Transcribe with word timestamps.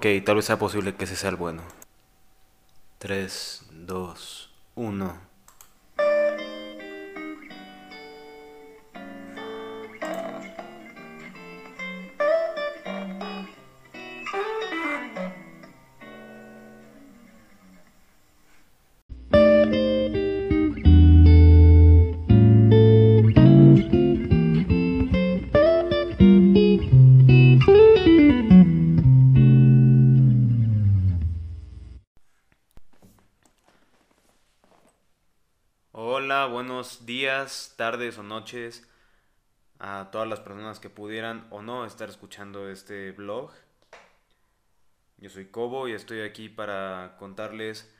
Ok, 0.00 0.06
tal 0.24 0.36
vez 0.36 0.46
sea 0.46 0.58
posible 0.58 0.94
que 0.94 1.04
ese 1.04 1.14
sea 1.14 1.28
el 1.28 1.36
bueno. 1.36 1.60
3, 3.00 3.66
2, 3.70 4.50
1. 4.74 5.29
Días, 37.06 37.74
tardes 37.76 38.18
o 38.18 38.22
noches 38.22 38.86
a 39.78 40.08
todas 40.12 40.28
las 40.28 40.40
personas 40.40 40.80
que 40.80 40.90
pudieran 40.90 41.46
o 41.50 41.62
no 41.62 41.86
estar 41.86 42.08
escuchando 42.08 42.68
este 42.68 43.12
blog. 43.12 43.50
Yo 45.18 45.30
soy 45.30 45.46
Cobo 45.46 45.88
y 45.88 45.92
estoy 45.92 46.20
aquí 46.20 46.48
para 46.48 47.16
contarles 47.18 47.90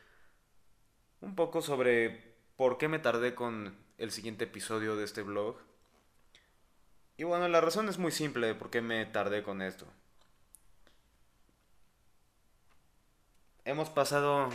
un 1.20 1.34
poco 1.34 1.62
sobre 1.62 2.34
por 2.56 2.78
qué 2.78 2.88
me 2.88 2.98
tardé 2.98 3.34
con 3.34 3.76
el 3.98 4.10
siguiente 4.10 4.44
episodio 4.44 4.96
de 4.96 5.04
este 5.04 5.22
blog. 5.22 5.56
Y 7.16 7.24
bueno, 7.24 7.48
la 7.48 7.60
razón 7.60 7.88
es 7.88 7.98
muy 7.98 8.12
simple 8.12 8.46
de 8.46 8.54
por 8.54 8.70
qué 8.70 8.80
me 8.80 9.06
tardé 9.06 9.42
con 9.42 9.62
esto. 9.62 9.86
Hemos 13.64 13.90
pasado 13.90 14.48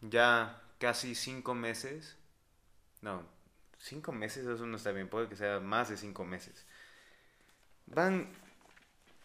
ya 0.00 0.62
casi 0.78 1.14
cinco 1.14 1.54
meses 1.54 2.18
no, 3.00 3.22
cinco 3.78 4.12
meses, 4.12 4.46
eso 4.46 4.66
no 4.66 4.76
está 4.76 4.92
bien, 4.92 5.08
puede 5.08 5.28
que 5.28 5.36
sea 5.36 5.60
más 5.60 5.88
de 5.88 5.96
cinco 5.96 6.24
meses. 6.24 6.66
Van 7.86 8.28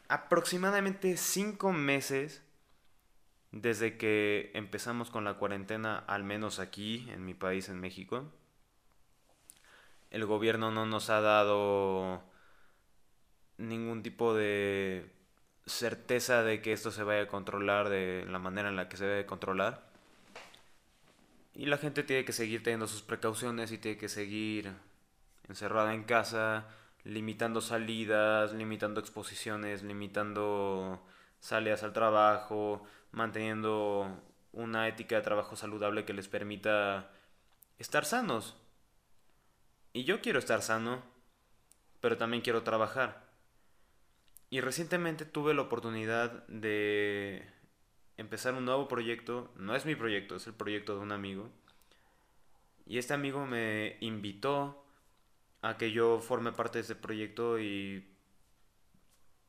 aproximadamente 0.08 1.18
cinco 1.18 1.74
meses 1.74 2.42
desde 3.52 3.98
que 3.98 4.52
empezamos 4.54 5.10
con 5.12 5.24
la 5.24 5.36
cuarentena, 5.36 6.00
al 6.08 6.24
menos 6.24 6.60
aquí, 6.60 7.08
en 7.12 7.26
mi 7.26 7.34
país, 7.34 7.70
en 7.70 7.80
México. 7.80 8.32
El 10.10 10.26
gobierno 10.26 10.72
no 10.72 10.86
nos 10.86 11.10
ha 11.10 11.22
dado 11.22 12.24
ningún 13.58 14.02
tipo 14.04 14.34
de 14.34 15.12
certeza 15.66 16.44
de 16.44 16.62
que 16.62 16.74
esto 16.74 16.92
se 16.92 17.04
vaya 17.04 17.24
a 17.24 17.28
controlar 17.28 17.90
de 17.90 18.26
la 18.28 18.40
manera 18.40 18.70
en 18.70 18.76
la 18.76 18.90
que 18.90 18.98
se 18.98 19.06
debe 19.06 19.26
controlar. 19.26 19.93
Y 21.56 21.68
la 21.68 21.78
gente 21.78 22.04
tiene 22.04 22.26
que 22.26 22.34
seguir 22.34 22.64
teniendo 22.64 22.88
sus 22.88 23.04
precauciones 23.04 23.72
y 23.72 23.78
tiene 23.78 23.98
que 23.98 24.10
seguir 24.10 24.74
encerrada 25.48 25.94
en 25.94 26.04
casa, 26.04 26.68
limitando 27.04 27.62
salidas, 27.62 28.54
limitando 28.54 29.00
exposiciones, 29.00 29.84
limitando 29.84 31.06
salidas 31.40 31.84
al 31.84 31.94
trabajo, 31.94 32.84
manteniendo 33.12 34.24
una 34.52 34.88
ética 34.88 35.16
de 35.18 35.22
trabajo 35.22 35.56
saludable 35.56 36.06
que 36.06 36.14
les 36.14 36.28
permita 36.28 37.12
estar 37.78 38.06
sanos. 38.06 38.56
Y 39.94 40.06
yo 40.06 40.22
quiero 40.22 40.40
estar 40.40 40.62
sano, 40.62 41.04
pero 42.00 42.18
también 42.18 42.42
quiero 42.42 42.64
trabajar. 42.64 43.24
Y 44.50 44.62
recientemente 44.62 45.26
tuve 45.26 45.54
la 45.54 45.64
oportunidad 45.64 46.48
de 46.48 47.48
empezar 48.18 48.54
un 48.54 48.66
nuevo 48.66 48.88
proyecto. 48.88 49.52
No 49.58 49.76
es 49.76 49.86
mi 49.86 49.96
proyecto, 49.96 50.36
es 50.36 50.48
el 50.48 50.54
proyecto 50.54 50.96
de 50.96 51.02
un 51.02 51.12
amigo. 51.12 51.50
Y 52.86 52.98
este 52.98 53.14
amigo 53.14 53.46
me 53.46 53.98
invitó 54.02 54.86
a 55.62 55.78
que 55.78 55.92
yo 55.92 56.20
forme 56.20 56.52
parte 56.52 56.80
de 56.80 56.82
este 56.82 56.96
proyecto 56.96 57.60
y 57.60 58.06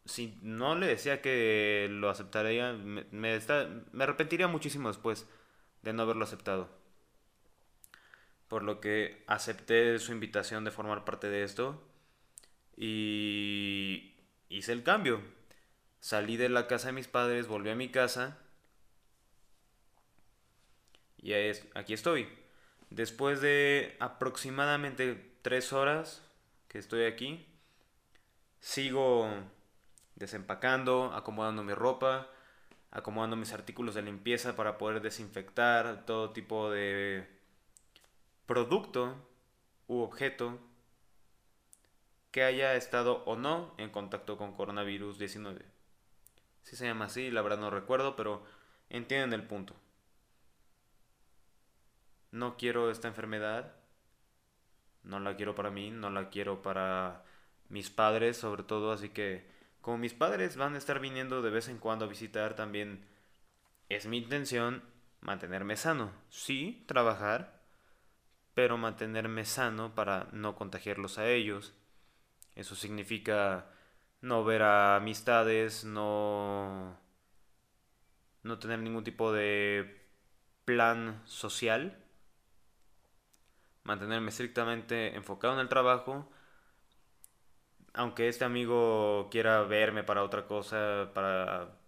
si 0.05 0.39
no 0.43 0.77
le 0.77 0.87
decía 0.87 1.21
que 1.21 1.89
lo 1.91 2.09
aceptaría, 2.11 2.73
me, 2.73 3.05
me, 3.11 3.41
me 3.93 4.05
arrepentiría 4.05 4.47
muchísimo 4.47 4.89
después 4.89 5.27
de 5.83 5.93
no 5.93 6.03
haberlo 6.03 6.25
aceptado. 6.25 6.69
Por 8.49 8.63
lo 8.63 8.81
que 8.81 9.25
acepté 9.27 9.99
su 9.99 10.13
invitación 10.13 10.65
de 10.65 10.71
formar 10.71 11.05
parte 11.05 11.29
de 11.29 11.43
esto 11.43 11.83
y 12.77 14.15
hice 14.49 14.73
el 14.73 14.85
cambio. 14.85 15.21
Salí 16.01 16.37
de 16.37 16.51
la 16.51 16.67
casa 16.69 16.89
de 16.89 16.93
mis 16.93 17.09
padres, 17.09 17.49
volví 17.49 17.71
a 17.71 17.75
mi 17.75 17.89
casa 17.89 18.44
y 21.25 21.33
es, 21.33 21.67
aquí 21.75 21.95
estoy. 21.95 22.29
Después 22.91 23.41
de 23.41 23.97
aproximadamente 23.99 25.37
tres 25.41 25.73
horas 25.73 26.23
que 26.69 26.79
estoy 26.79 27.07
aquí, 27.07 27.49
sigo 28.61 29.31
desempacando, 30.17 31.15
acomodando 31.15 31.65
mi 31.65 31.73
ropa, 31.73 32.29
acomodando 32.91 33.37
mis 33.37 33.55
artículos 33.55 33.95
de 33.95 34.03
limpieza 34.03 34.55
para 34.55 34.77
poder 34.77 35.01
desinfectar 35.01 36.05
todo 36.05 36.31
tipo 36.33 36.71
de 36.71 37.27
producto 38.45 39.17
u 39.89 40.01
objeto 40.01 40.59
que 42.33 42.43
haya 42.43 42.75
estado 42.75 43.25
o 43.25 43.37
no 43.37 43.75
en 43.79 43.89
contacto 43.89 44.37
con 44.37 44.53
coronavirus 44.53 45.19
19. 45.19 45.65
Si 46.65 46.77
se 46.77 46.85
llama 46.85 47.07
así, 47.07 47.31
la 47.31 47.41
verdad 47.41 47.59
no 47.59 47.71
recuerdo, 47.71 48.15
pero 48.15 48.45
entienden 48.91 49.33
el 49.33 49.47
punto 49.47 49.75
no 52.35 52.57
quiero 52.57 52.91
esta 52.91 53.07
enfermedad, 53.07 53.77
no 55.05 55.21
la 55.21 55.37
quiero 55.37 55.55
para 55.55 55.71
mí, 55.71 55.91
no 55.93 56.11
la 56.11 56.31
quiero 56.31 56.63
para 56.63 57.23
mis 57.69 57.91
padres 57.91 58.37
sobre 58.37 58.65
todo, 58.65 58.91
así 58.93 59.11
que 59.11 59.47
como 59.81 59.99
mis 59.99 60.15
padres 60.15 60.57
van 60.57 60.75
a 60.75 60.79
estar 60.79 60.99
viniendo 60.99 61.43
de 61.43 61.51
vez 61.51 61.69
en 61.69 61.79
cuando 61.79 62.07
a 62.07 62.09
visitar 62.09 62.57
también, 62.57 63.07
es 63.89 64.07
mi 64.07 64.19
intención 64.19 64.83
mantenerme 65.21 65.77
sano, 65.77 66.11
sí, 66.29 66.85
trabajar, 66.87 67.63
pero 68.55 68.79
mantenerme 68.79 69.45
sano 69.45 69.95
para 69.95 70.29
no 70.33 70.57
contagiarlos 70.57 71.19
a 71.19 71.29
ellos. 71.29 71.73
Eso 72.57 72.75
significa 72.75 73.67
no 74.21 74.45
ver 74.45 74.63
a 74.63 74.97
amistades, 74.97 75.85
no 75.85 76.99
no 78.43 78.59
tener 78.59 78.81
ningún 78.81 79.05
tipo 79.05 79.33
de 79.33 80.05
plan 80.65 81.23
social 81.27 82.04
mantenerme 83.85 84.31
estrictamente 84.31 85.15
enfocado 85.17 85.55
en 85.55 85.61
el 85.61 85.69
trabajo. 85.69 86.29
Aunque 87.95 88.29
este 88.29 88.45
amigo 88.45 89.29
quiera 89.31 89.63
verme 89.63 90.03
para 90.05 90.25
otra 90.25 90.47
cosa, 90.47 91.11
para, 91.15 91.79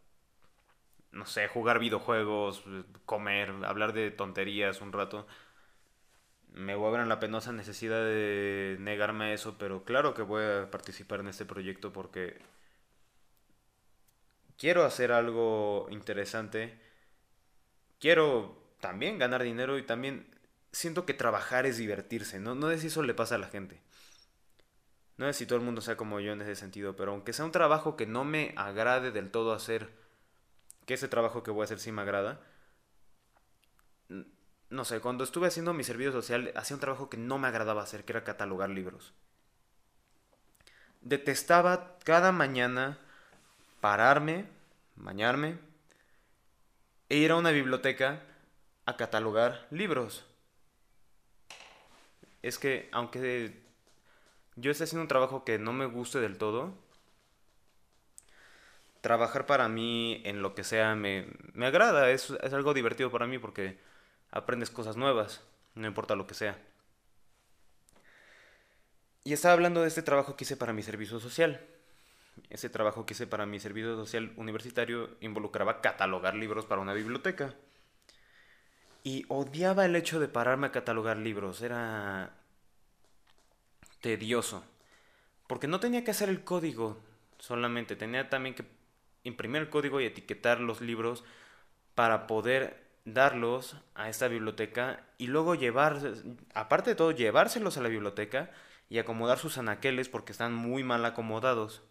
no 1.13 1.27
sé, 1.27 1.49
jugar 1.49 1.79
videojuegos, 1.81 2.63
comer, 3.07 3.53
hablar 3.65 3.93
de 3.93 4.11
tonterías 4.11 4.81
un 4.81 4.93
rato, 4.93 5.27
me 6.53 6.75
voy 6.75 6.89
a 6.89 6.91
ver 6.93 7.01
en 7.03 7.09
la 7.09 7.21
penosa 7.21 7.53
necesidad 7.53 8.01
de 8.05 8.77
negarme 8.81 9.27
a 9.27 9.33
eso, 9.35 9.59
pero 9.59 9.85
claro 9.85 10.15
que 10.15 10.23
voy 10.23 10.45
a 10.45 10.71
participar 10.71 11.21
en 11.21 11.29
este 11.29 11.45
proyecto 11.45 11.93
porque 11.93 12.39
quiero 14.59 14.85
hacer 14.85 15.13
algo 15.13 15.87
interesante. 15.91 16.79
Quiero 18.01 18.57
también 18.81 19.19
ganar 19.19 19.43
dinero 19.43 19.79
y 19.79 19.83
también 19.83 20.27
siento 20.73 21.07
que 21.07 21.15
trabajar 21.15 21.67
es 21.67 21.79
divertirse, 21.79 22.41
¿no? 22.41 22.55
No 22.55 22.69
sé 22.71 22.79
si 22.79 22.87
eso 22.89 23.03
le 23.03 23.15
pasa 23.15 23.37
a 23.37 23.39
la 23.39 23.49
gente. 23.49 23.81
No 25.17 25.27
sé 25.27 25.33
si 25.33 25.47
todo 25.47 25.59
el 25.59 25.65
mundo 25.65 25.81
sea 25.81 25.97
como 25.97 26.21
yo 26.21 26.33
en 26.33 26.43
ese 26.43 26.57
sentido, 26.57 26.95
pero 26.95 27.13
aunque 27.13 27.33
sea 27.33 27.45
un 27.45 27.53
trabajo 27.53 27.97
que 27.97 28.07
no 28.07 28.25
me 28.25 28.53
agrade 28.57 29.13
del 29.13 29.31
todo 29.31 29.55
hacer, 29.55 29.91
que 30.85 30.95
ese 30.95 31.09
trabajo 31.09 31.43
que 31.43 31.51
voy 31.51 31.63
a 31.63 31.65
hacer 31.65 31.79
sí 31.79 31.91
me 31.91 32.03
agrada, 32.03 32.41
no 34.69 34.85
sé, 34.85 35.01
cuando 35.01 35.25
estuve 35.25 35.47
haciendo 35.47 35.73
mi 35.73 35.85
servicio 35.85 36.13
social, 36.13 36.53
hacía 36.55 36.77
un 36.77 36.81
trabajo 36.81 37.09
que 37.09 37.17
no 37.17 37.39
me 37.39 37.49
agradaba 37.49 37.83
hacer, 37.83 38.05
que 38.05 38.13
era 38.13 38.25
catalogar 38.25 38.69
libros. 38.69 39.15
Detestaba 41.01 41.99
cada 42.05 42.33
mañana 42.33 42.99
pararme, 43.81 44.47
bañarme, 44.97 45.59
e 47.09 47.17
ir 47.17 47.31
a 47.31 47.37
una 47.37 47.53
biblioteca 47.53 48.21
a 48.85 48.97
catalogar 48.97 49.67
libros 49.71 50.25
es 52.49 52.59
que 52.59 52.89
aunque 52.93 53.53
yo 54.57 54.71
esté 54.71 54.85
haciendo 54.85 55.03
un 55.03 55.09
trabajo 55.09 55.45
que 55.45 55.59
no 55.59 55.73
me 55.73 55.87
guste 55.87 56.21
del 56.21 56.39
todo, 56.39 56.75
trabajar 59.01 59.47
para 59.47 59.69
mí 59.69 60.21
en 60.25 60.43
lo 60.43 60.55
que 60.55 60.65
sea 60.65 60.95
me, 60.97 61.29
me 61.55 61.67
agrada, 61.67 62.11
es, 62.11 62.31
es 62.31 62.53
algo 62.53 62.75
divertido 62.75 63.11
para 63.11 63.27
mí 63.27 63.39
porque 63.39 63.79
aprendes 64.31 64.71
cosas 64.71 64.97
nuevas, 64.97 65.43
no 65.75 65.87
importa 65.87 66.17
lo 66.17 66.27
que 66.27 66.35
sea. 66.35 66.59
Y 69.25 69.33
estaba 69.33 69.55
hablando 69.55 69.83
de 69.83 69.89
este 69.89 70.03
trabajo 70.03 70.37
que 70.37 70.45
hice 70.45 70.57
para 70.57 70.73
mi 70.73 70.83
servicio 70.83 71.19
social. 71.21 71.61
ese 72.51 72.71
trabajo 72.71 73.07
que 73.07 73.15
hice 73.15 73.27
para 73.27 73.47
mi 73.47 73.59
servicio 73.61 73.97
social 73.97 74.33
universitario 74.37 75.11
involucraba 75.21 75.81
catalogar 75.81 76.35
libros 76.37 76.67
para 76.67 76.81
una 76.81 76.95
biblioteca. 76.95 77.55
Y 79.05 79.25
odiaba 79.29 79.85
el 79.85 79.97
hecho 79.97 80.21
de 80.21 80.29
pararme 80.29 80.69
a 80.69 80.73
catalogar 80.73 81.17
libros, 81.17 81.63
era 81.63 82.36
tedioso. 84.01 84.65
Porque 85.47 85.69
no 85.69 85.81
tenía 85.81 86.05
que 86.05 86.11
hacer 86.11 86.29
el 86.29 86.45
código 86.45 86.99
solamente, 87.39 87.97
tenía 87.97 88.29
también 88.29 88.55
que 88.55 88.65
imprimir 89.25 89.63
el 89.63 89.71
código 89.71 90.01
y 90.01 90.05
etiquetar 90.05 90.61
los 90.61 90.81
libros 90.81 91.25
para 91.95 92.27
poder 92.27 92.87
darlos 93.05 93.77
a 93.95 94.09
esta 94.09 94.29
biblioteca 94.29 95.05
y 95.19 95.29
luego 95.29 95.55
llevar, 95.55 96.01
aparte 96.55 96.91
de 96.91 96.97
todo, 96.97 97.13
llevárselos 97.13 97.77
a 97.77 97.83
la 97.83 97.89
biblioteca 97.89 98.51
y 98.89 98.99
acomodar 98.99 99.39
sus 99.39 99.59
anaqueles 99.59 100.09
porque 100.09 100.33
están 100.33 100.55
muy 100.55 100.83
mal 100.83 101.05
acomodados. 101.05 101.83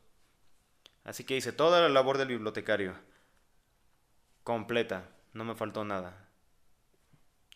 Así 1.04 1.24
que 1.24 1.38
hice 1.38 1.52
toda 1.52 1.82
la 1.82 1.90
labor 1.90 2.18
del 2.18 2.30
bibliotecario. 2.30 2.96
Completa, 4.44 5.10
no 5.34 5.46
me 5.46 5.56
faltó 5.56 5.86
nada. 5.86 6.30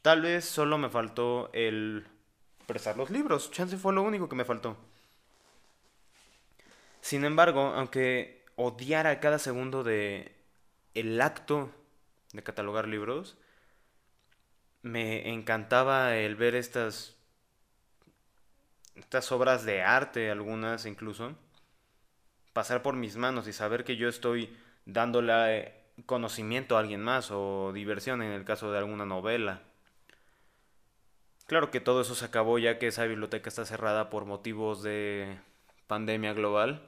Tal 0.02 0.22
vez 0.22 0.46
solo 0.46 0.78
me 0.78 0.90
faltó 0.90 1.50
el 1.54 2.08
prestar 2.70 2.98
los 2.98 3.10
libros. 3.10 3.50
Chance 3.50 3.78
fue 3.78 3.94
lo 3.94 4.04
único 4.04 4.30
que 4.30 4.36
me 4.36 4.46
faltó. 4.46 4.78
Sin 7.02 7.26
embargo, 7.26 7.62
aunque 7.76 8.46
odiara 8.58 9.20
cada 9.20 9.40
segundo 9.40 9.84
de 9.84 10.36
el 10.94 11.20
acto 11.20 11.72
de 12.32 12.44
catalogar 12.44 12.88
libros, 12.88 13.38
me 14.84 15.34
encantaba 15.34 16.16
el 16.16 16.36
ver 16.36 16.54
estas 16.54 17.16
estas 18.94 19.32
obras 19.32 19.66
de 19.66 19.82
arte, 19.82 20.30
algunas 20.30 20.86
incluso, 20.86 21.36
pasar 22.54 22.84
por 22.84 22.96
mis 22.96 23.16
manos 23.16 23.48
y 23.48 23.54
saber 23.54 23.84
que 23.84 23.96
yo 23.96 24.08
estoy 24.08 24.56
dándole 24.86 25.74
conocimiento 26.06 26.78
a 26.78 26.82
alguien 26.82 27.02
más 27.02 27.32
o 27.32 27.72
diversión 27.74 28.22
en 28.22 28.32
el 28.32 28.46
caso 28.46 28.72
de 28.72 28.78
alguna 28.78 29.06
novela. 29.06 29.64
Claro 31.50 31.72
que 31.72 31.80
todo 31.82 32.02
eso 32.02 32.14
se 32.14 32.26
acabó 32.26 32.60
ya 32.60 32.78
que 32.78 32.86
esa 32.86 33.06
biblioteca 33.06 33.50
está 33.50 33.66
cerrada 33.66 34.12
por 34.12 34.26
motivos 34.26 34.84
de 34.84 35.40
pandemia 35.88 36.34
global. 36.34 36.84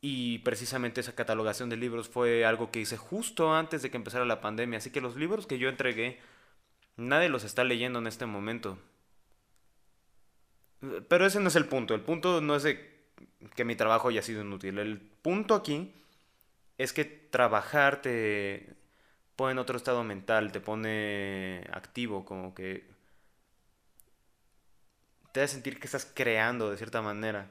Y 0.00 0.38
precisamente 0.40 1.00
esa 1.00 1.16
catalogación 1.16 1.68
de 1.68 1.76
libros 1.76 2.08
fue 2.08 2.44
algo 2.44 2.70
que 2.70 2.78
hice 2.78 2.96
justo 2.96 3.52
antes 3.52 3.82
de 3.82 3.90
que 3.90 3.96
empezara 3.96 4.24
la 4.24 4.40
pandemia. 4.40 4.78
Así 4.78 4.90
que 4.92 5.00
los 5.00 5.16
libros 5.16 5.48
que 5.48 5.58
yo 5.58 5.68
entregué, 5.68 6.20
nadie 6.96 7.28
los 7.28 7.42
está 7.42 7.64
leyendo 7.64 7.98
en 7.98 8.06
este 8.06 8.26
momento. 8.26 8.78
Pero 11.08 11.26
ese 11.26 11.40
no 11.40 11.48
es 11.48 11.56
el 11.56 11.66
punto. 11.66 11.96
El 11.96 12.02
punto 12.02 12.40
no 12.40 12.54
es 12.54 12.64
que 13.56 13.64
mi 13.64 13.74
trabajo 13.74 14.06
haya 14.08 14.22
sido 14.22 14.42
inútil. 14.42 14.78
El 14.78 15.00
punto 15.00 15.56
aquí 15.56 15.92
es 16.78 16.92
que 16.92 17.04
trabajar 17.04 18.02
te 18.02 18.76
pone 19.34 19.50
en 19.52 19.58
otro 19.58 19.76
estado 19.76 20.04
mental, 20.04 20.52
te 20.52 20.60
pone 20.60 21.64
activo, 21.72 22.24
como 22.24 22.54
que 22.54 22.94
te 25.36 25.42
hace 25.42 25.52
sentir 25.52 25.78
que 25.78 25.84
estás 25.86 26.10
creando 26.14 26.70
de 26.70 26.78
cierta 26.78 27.02
manera. 27.02 27.50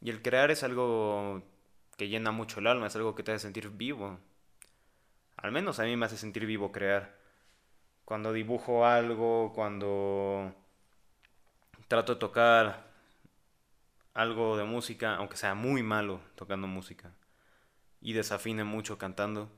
Y 0.00 0.10
el 0.10 0.22
crear 0.22 0.50
es 0.50 0.64
algo 0.64 1.40
que 1.96 2.08
llena 2.08 2.32
mucho 2.32 2.58
el 2.58 2.66
alma, 2.66 2.88
es 2.88 2.96
algo 2.96 3.14
que 3.14 3.22
te 3.22 3.30
hace 3.30 3.44
sentir 3.44 3.70
vivo. 3.70 4.18
Al 5.36 5.52
menos 5.52 5.78
a 5.78 5.84
mí 5.84 5.96
me 5.96 6.06
hace 6.06 6.16
sentir 6.16 6.46
vivo 6.46 6.72
crear. 6.72 7.16
Cuando 8.04 8.32
dibujo 8.32 8.84
algo, 8.84 9.52
cuando 9.54 10.52
trato 11.86 12.14
de 12.14 12.18
tocar 12.18 12.90
algo 14.12 14.56
de 14.56 14.64
música, 14.64 15.14
aunque 15.14 15.36
sea 15.36 15.54
muy 15.54 15.84
malo 15.84 16.20
tocando 16.34 16.66
música, 16.66 17.12
y 18.00 18.14
desafine 18.14 18.64
mucho 18.64 18.98
cantando, 18.98 19.48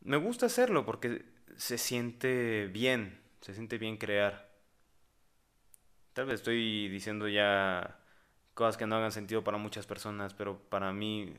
me 0.00 0.16
gusta 0.16 0.46
hacerlo 0.46 0.84
porque 0.84 1.24
se 1.56 1.78
siente 1.78 2.66
bien, 2.66 3.22
se 3.42 3.54
siente 3.54 3.78
bien 3.78 3.96
crear. 3.96 4.48
Tal 6.18 6.26
vez 6.26 6.40
estoy 6.40 6.88
diciendo 6.88 7.28
ya 7.28 7.96
cosas 8.54 8.76
que 8.76 8.88
no 8.88 8.96
hagan 8.96 9.12
sentido 9.12 9.44
para 9.44 9.56
muchas 9.56 9.86
personas, 9.86 10.34
pero 10.34 10.58
para 10.68 10.92
mí 10.92 11.32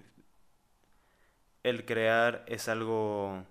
el 1.63 1.85
crear 1.85 2.45
es 2.47 2.69
algo 2.69 3.45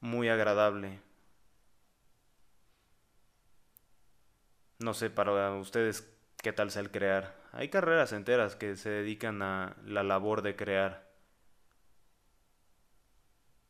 muy 0.00 0.28
agradable. 0.28 0.98
No 4.80 4.92
sé, 4.92 5.08
para 5.08 5.52
ustedes, 5.52 6.12
¿qué 6.42 6.52
tal 6.52 6.72
sea 6.72 6.82
el 6.82 6.90
crear? 6.90 7.36
Hay 7.52 7.68
carreras 7.68 8.12
enteras 8.12 8.56
que 8.56 8.74
se 8.74 8.90
dedican 8.90 9.40
a 9.40 9.76
la 9.84 10.02
labor 10.02 10.42
de 10.42 10.56
crear. 10.56 11.08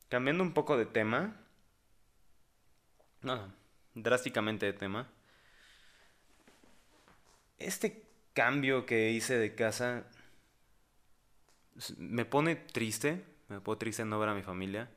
Cambiando 0.09 0.43
un 0.43 0.55
poco 0.55 0.79
de 0.79 0.87
tema. 0.87 1.37
No, 3.21 3.53
drásticamente 3.95 4.65
de 4.65 4.73
tema. 4.73 5.11
Este 7.59 8.05
cambio 8.35 8.87
que 8.87 9.11
hice 9.11 9.37
de 9.39 9.55
casa 9.55 10.05
me 11.97 12.25
pone 12.25 12.57
triste. 12.57 13.25
Me 13.49 13.61
pone 13.61 13.79
triste 13.79 14.05
no 14.05 14.19
ver 14.19 14.29
a 14.29 14.35
mi 14.35 14.43
familia. 14.43 14.91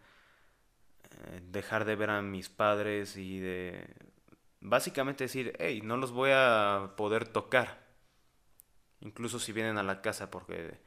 Eh, 1.03 1.41
dejar 1.51 1.85
de 1.85 1.95
ver 1.95 2.09
a 2.09 2.21
mis 2.21 2.49
padres 2.49 3.17
y 3.17 3.39
de 3.39 3.87
básicamente 4.61 5.25
decir, 5.25 5.55
hey, 5.59 5.81
no 5.83 5.97
los 5.97 6.11
voy 6.11 6.31
a 6.33 6.93
poder 6.95 7.27
tocar. 7.27 7.81
Incluso 9.01 9.39
si 9.39 9.51
vienen 9.51 9.77
a 9.77 9.83
la 9.83 10.01
casa, 10.01 10.29
porque 10.29 10.79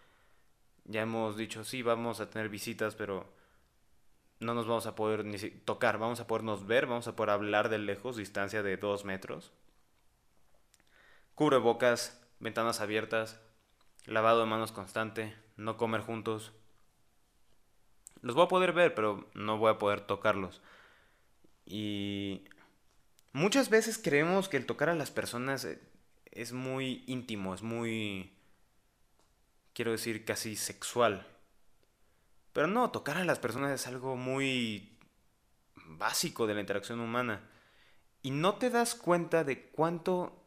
ya 0.84 1.02
hemos 1.02 1.36
dicho, 1.36 1.64
sí, 1.64 1.82
vamos 1.82 2.20
a 2.20 2.30
tener 2.30 2.48
visitas, 2.48 2.94
pero 2.94 3.26
no 4.40 4.54
nos 4.54 4.66
vamos 4.66 4.86
a 4.86 4.94
poder 4.94 5.24
ni 5.24 5.36
tocar, 5.38 5.98
vamos 5.98 6.20
a 6.20 6.26
podernos 6.26 6.66
ver, 6.66 6.86
vamos 6.86 7.08
a 7.08 7.16
poder 7.16 7.30
hablar 7.30 7.68
de 7.68 7.78
lejos, 7.78 8.16
distancia 8.16 8.62
de 8.62 8.76
dos 8.76 9.04
metros. 9.04 9.52
Cubre 11.34 11.58
bocas, 11.58 12.20
ventanas 12.40 12.80
abiertas, 12.80 13.40
lavado 14.06 14.40
de 14.40 14.46
manos 14.46 14.72
constante, 14.72 15.34
no 15.56 15.76
comer 15.76 16.00
juntos. 16.00 16.52
Los 18.20 18.34
voy 18.34 18.44
a 18.44 18.48
poder 18.48 18.72
ver, 18.72 18.94
pero 18.94 19.28
no 19.34 19.58
voy 19.58 19.70
a 19.70 19.78
poder 19.78 20.00
tocarlos. 20.00 20.62
Y 21.66 22.44
Muchas 23.34 23.68
veces 23.68 23.98
creemos 23.98 24.48
que 24.48 24.56
el 24.56 24.64
tocar 24.64 24.88
a 24.88 24.94
las 24.94 25.10
personas 25.10 25.64
eh, 25.64 25.80
es 26.30 26.52
muy 26.52 27.02
íntimo, 27.08 27.52
es 27.52 27.62
muy, 27.62 28.32
quiero 29.72 29.90
decir, 29.90 30.24
casi 30.24 30.54
sexual. 30.54 31.26
Pero 32.52 32.68
no, 32.68 32.92
tocar 32.92 33.16
a 33.16 33.24
las 33.24 33.40
personas 33.40 33.72
es 33.72 33.88
algo 33.88 34.14
muy 34.14 34.96
básico 35.74 36.46
de 36.46 36.54
la 36.54 36.60
interacción 36.60 37.00
humana. 37.00 37.40
Y 38.22 38.30
no 38.30 38.54
te 38.54 38.70
das 38.70 38.94
cuenta 38.94 39.42
de 39.42 39.68
cuánto 39.70 40.43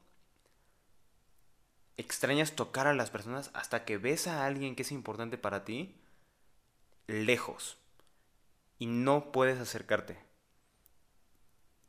extrañas 1.97 2.55
tocar 2.55 2.87
a 2.87 2.93
las 2.93 3.09
personas 3.09 3.51
hasta 3.53 3.83
que 3.83 3.97
ves 3.97 4.27
a 4.27 4.45
alguien 4.45 4.75
que 4.75 4.83
es 4.83 4.91
importante 4.91 5.37
para 5.37 5.65
ti 5.65 5.95
lejos 7.07 7.77
y 8.79 8.85
no 8.85 9.31
puedes 9.31 9.59
acercarte. 9.59 10.17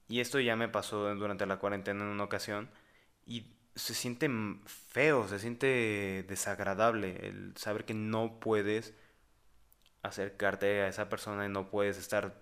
Y 0.09 0.21
esto 0.21 0.41
ya 0.41 0.57
me 0.57 0.69
pasó 0.69 1.15
durante 1.15 1.47
la 1.47 1.59
cuarentena 1.59 2.03
en 2.03 2.11
una 2.11 2.25
ocasión. 2.25 2.71
Y 3.27 3.53
se 3.75 3.95
siente 3.95 4.31
feo, 4.65 5.29
se 5.29 5.39
siente 5.39 6.25
desagradable 6.27 7.29
el 7.29 7.57
saber 7.57 7.85
que 7.85 7.95
no 7.95 8.41
puedes 8.41 8.95
acercarte 10.03 10.83
a 10.83 10.89
esa 10.89 11.09
persona 11.09 11.45
y 11.45 11.49
no 11.51 11.71
puedes 11.71 11.99
estar 11.99 12.41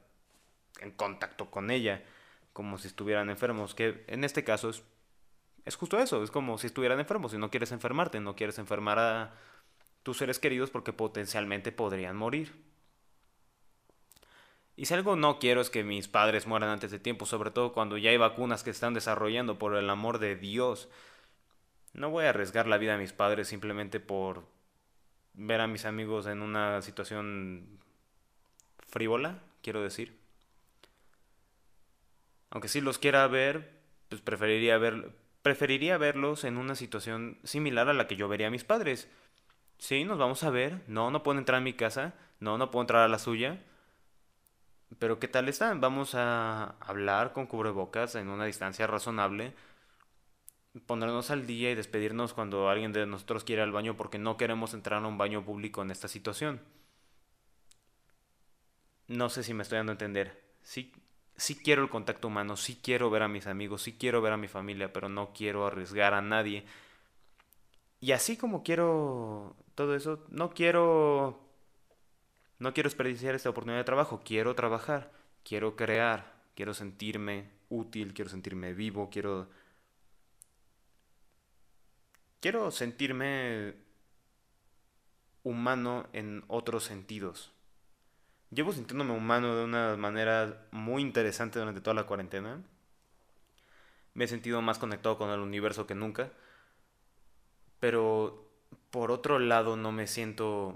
en 0.80 0.92
contacto 0.92 1.50
con 1.50 1.70
ella 1.70 2.04
como 2.52 2.78
si 2.78 2.86
estuvieran 2.86 3.30
enfermos. 3.30 3.74
Que 3.74 4.04
en 4.06 4.22
este 4.22 4.44
caso 4.44 4.70
es, 4.70 4.82
es 5.66 5.74
justo 5.74 5.98
eso, 5.98 6.22
es 6.22 6.30
como 6.30 6.58
si 6.58 6.68
estuvieran 6.68 7.00
enfermos 7.00 7.34
y 7.34 7.38
no 7.38 7.50
quieres 7.50 7.72
enfermarte, 7.72 8.20
no 8.20 8.36
quieres 8.36 8.58
enfermar 8.58 9.00
a 9.00 9.34
tus 10.04 10.18
seres 10.18 10.38
queridos 10.38 10.70
porque 10.70 10.92
potencialmente 10.92 11.72
podrían 11.72 12.16
morir. 12.16 12.54
Y 14.76 14.86
si 14.86 14.94
algo 14.94 15.16
no 15.16 15.40
quiero 15.40 15.60
es 15.60 15.68
que 15.68 15.82
mis 15.82 16.06
padres 16.06 16.46
mueran 16.46 16.70
antes 16.70 16.92
de 16.92 17.00
tiempo, 17.00 17.26
sobre 17.26 17.50
todo 17.50 17.72
cuando 17.72 17.98
ya 17.98 18.10
hay 18.10 18.16
vacunas 18.16 18.62
que 18.62 18.70
están 18.70 18.94
desarrollando 18.94 19.58
por 19.58 19.74
el 19.74 19.90
amor 19.90 20.20
de 20.20 20.36
Dios. 20.36 20.88
No 21.94 22.10
voy 22.10 22.26
a 22.26 22.28
arriesgar 22.28 22.68
la 22.68 22.78
vida 22.78 22.92
de 22.92 22.98
mis 22.98 23.12
padres 23.12 23.48
simplemente 23.48 23.98
por 23.98 24.44
ver 25.32 25.60
a 25.60 25.66
mis 25.66 25.84
amigos 25.84 26.26
en 26.26 26.42
una 26.42 26.80
situación 26.82 27.80
frívola, 28.86 29.40
quiero 29.62 29.82
decir. 29.82 30.16
Aunque 32.50 32.68
sí 32.68 32.80
los 32.80 32.98
quiera 32.98 33.26
ver, 33.26 33.80
pues 34.08 34.20
preferiría 34.20 34.78
ver 34.78 35.25
preferiría 35.46 35.96
verlos 35.96 36.42
en 36.42 36.56
una 36.56 36.74
situación 36.74 37.38
similar 37.44 37.88
a 37.88 37.94
la 37.94 38.08
que 38.08 38.16
yo 38.16 38.26
vería 38.28 38.48
a 38.48 38.50
mis 38.50 38.64
padres. 38.64 39.08
Sí, 39.78 40.04
nos 40.04 40.18
vamos 40.18 40.42
a 40.42 40.50
ver. 40.50 40.82
No, 40.88 41.12
no 41.12 41.22
puedo 41.22 41.38
entrar 41.38 41.58
a 41.58 41.60
mi 41.60 41.72
casa. 41.72 42.14
No, 42.40 42.58
no 42.58 42.72
puedo 42.72 42.82
entrar 42.82 43.02
a 43.02 43.08
la 43.08 43.20
suya 43.20 43.60
pero 44.98 45.18
¿qué 45.18 45.28
tal 45.28 45.48
están? 45.48 45.80
Vamos 45.80 46.14
a 46.14 46.76
hablar 46.80 47.32
con 47.32 47.46
cubrebocas 47.46 48.14
en 48.14 48.28
una 48.28 48.44
distancia 48.46 48.86
razonable. 48.86 49.54
ponernos 50.86 51.30
al 51.30 51.46
día 51.46 51.70
y 51.70 51.74
despedirnos 51.74 52.32
cuando 52.34 52.68
alguien 52.68 52.92
de 52.92 53.06
nosotros 53.06 53.44
quiere 53.44 53.62
al 53.62 53.72
baño 53.72 53.96
porque 53.96 54.18
no 54.18 54.36
queremos 54.36 54.74
entrar 54.74 55.02
a 55.02 55.06
un 55.06 55.18
baño 55.18 55.44
público 55.44 55.82
en 55.82 55.90
esta 55.90 56.08
situación. 56.08 56.60
No 59.08 59.28
sé 59.30 59.42
si 59.42 59.54
me 59.54 59.62
estoy 59.62 59.78
dando 59.78 59.92
a 59.92 59.94
entender. 59.94 60.42
Sí, 60.62 60.92
sí 61.36 61.56
quiero 61.56 61.82
el 61.82 61.88
contacto 61.90 62.28
humano, 62.28 62.56
sí 62.56 62.78
quiero 62.82 63.10
ver 63.10 63.22
a 63.22 63.28
mis 63.28 63.46
amigos, 63.46 63.82
sí 63.82 63.92
quiero 63.98 64.22
ver 64.22 64.32
a 64.32 64.36
mi 64.36 64.48
familia, 64.48 64.92
pero 64.92 65.08
no 65.08 65.32
quiero 65.32 65.66
arriesgar 65.66 66.14
a 66.14 66.22
nadie. 66.22 66.64
Y 68.00 68.12
así 68.12 68.36
como 68.36 68.62
quiero 68.62 69.56
todo 69.74 69.94
eso, 69.94 70.24
no 70.30 70.50
quiero 70.50 71.40
no 72.58 72.72
quiero 72.72 72.88
desperdiciar 72.88 73.34
esta 73.34 73.50
oportunidad 73.50 73.80
de 73.80 73.84
trabajo, 73.84 74.22
quiero 74.24 74.54
trabajar, 74.54 75.12
quiero 75.44 75.76
crear, 75.76 76.32
quiero 76.54 76.74
sentirme 76.74 77.50
útil, 77.68 78.14
quiero 78.14 78.30
sentirme 78.30 78.72
vivo, 78.74 79.10
quiero 79.10 79.48
quiero 82.40 82.70
sentirme 82.70 83.74
humano 85.42 86.08
en 86.12 86.44
otros 86.48 86.84
sentidos. 86.84 87.55
Llevo 88.56 88.72
sintiéndome 88.72 89.12
humano 89.12 89.54
de 89.54 89.64
una 89.64 89.98
manera 89.98 90.66
muy 90.70 91.02
interesante 91.02 91.58
durante 91.58 91.82
toda 91.82 91.92
la 91.92 92.04
cuarentena. 92.04 92.62
Me 94.14 94.24
he 94.24 94.28
sentido 94.28 94.62
más 94.62 94.78
conectado 94.78 95.18
con 95.18 95.28
el 95.28 95.40
universo 95.40 95.86
que 95.86 95.94
nunca. 95.94 96.32
Pero 97.80 98.48
por 98.90 99.10
otro 99.10 99.38
lado 99.38 99.76
no 99.76 99.92
me 99.92 100.06
siento 100.06 100.74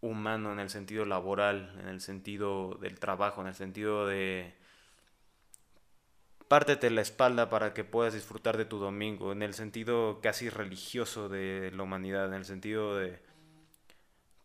humano 0.00 0.52
en 0.52 0.58
el 0.58 0.70
sentido 0.70 1.04
laboral, 1.04 1.78
en 1.80 1.86
el 1.86 2.00
sentido 2.00 2.74
del 2.80 2.98
trabajo, 2.98 3.42
en 3.42 3.46
el 3.46 3.54
sentido 3.54 4.08
de 4.08 4.52
pártete 6.48 6.90
la 6.90 7.00
espalda 7.00 7.48
para 7.48 7.74
que 7.74 7.84
puedas 7.84 8.14
disfrutar 8.14 8.56
de 8.56 8.64
tu 8.64 8.78
domingo, 8.78 9.30
en 9.30 9.42
el 9.42 9.54
sentido 9.54 10.18
casi 10.20 10.48
religioso 10.48 11.28
de 11.28 11.70
la 11.72 11.84
humanidad, 11.84 12.26
en 12.26 12.34
el 12.34 12.44
sentido 12.44 12.96
de 12.96 13.22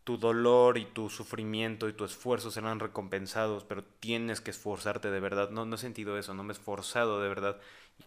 tu 0.04 0.18
dolor 0.18 0.78
y 0.78 0.86
tu 0.86 1.10
sufrimiento 1.10 1.88
y 1.88 1.92
tu 1.92 2.04
esfuerzo 2.04 2.50
serán 2.50 2.80
recompensados, 2.80 3.64
pero 3.64 3.84
tienes 3.84 4.40
que 4.40 4.50
esforzarte 4.50 5.10
de 5.10 5.20
verdad. 5.20 5.50
No, 5.50 5.64
no 5.66 5.76
he 5.76 5.78
sentido 5.78 6.18
eso, 6.18 6.34
no 6.34 6.42
me 6.42 6.52
he 6.52 6.56
esforzado 6.56 7.20
de 7.20 7.28
verdad. 7.28 7.60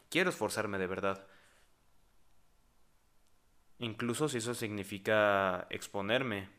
Quiero 0.09 0.29
esforzarme 0.29 0.77
de 0.79 0.88
verdad. 0.88 1.27
Incluso 3.79 4.29
si 4.29 4.38
eso 4.38 4.53
significa 4.53 5.67
exponerme. 5.69 6.50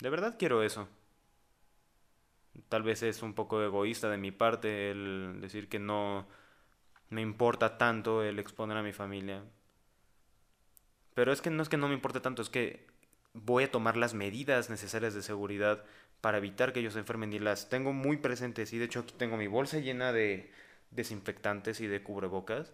De 0.00 0.10
verdad 0.10 0.36
quiero 0.38 0.62
eso. 0.62 0.88
Tal 2.68 2.82
vez 2.82 3.02
es 3.02 3.22
un 3.22 3.34
poco 3.34 3.62
egoísta 3.62 4.08
de 4.08 4.16
mi 4.16 4.30
parte 4.30 4.90
el 4.90 5.38
decir 5.40 5.68
que 5.68 5.78
no 5.78 6.26
me 7.10 7.20
importa 7.20 7.78
tanto 7.78 8.22
el 8.22 8.38
exponer 8.38 8.76
a 8.76 8.82
mi 8.82 8.92
familia. 8.92 9.44
Pero 11.14 11.32
es 11.32 11.40
que 11.40 11.50
no 11.50 11.62
es 11.62 11.68
que 11.68 11.76
no 11.76 11.88
me 11.88 11.94
importe 11.94 12.20
tanto, 12.20 12.42
es 12.42 12.50
que 12.50 12.86
voy 13.34 13.64
a 13.64 13.70
tomar 13.70 13.96
las 13.96 14.14
medidas 14.14 14.70
necesarias 14.70 15.12
de 15.14 15.22
seguridad 15.22 15.84
para 16.20 16.38
evitar 16.38 16.72
que 16.72 16.80
ellos 16.80 16.94
se 16.94 17.00
enfermen 17.00 17.32
y 17.32 17.38
las 17.38 17.68
tengo 17.68 17.92
muy 17.92 18.16
presentes 18.16 18.72
y 18.72 18.78
de 18.78 18.86
hecho 18.86 19.00
aquí 19.00 19.14
tengo 19.18 19.36
mi 19.36 19.46
bolsa 19.46 19.78
llena 19.78 20.12
de 20.12 20.50
desinfectantes 20.90 21.80
y 21.80 21.86
de 21.86 22.02
cubrebocas, 22.02 22.72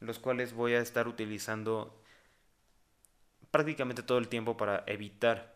los 0.00 0.18
cuales 0.18 0.52
voy 0.52 0.74
a 0.74 0.80
estar 0.80 1.08
utilizando 1.08 1.98
prácticamente 3.50 4.02
todo 4.02 4.18
el 4.18 4.28
tiempo 4.28 4.56
para 4.56 4.84
evitar 4.86 5.54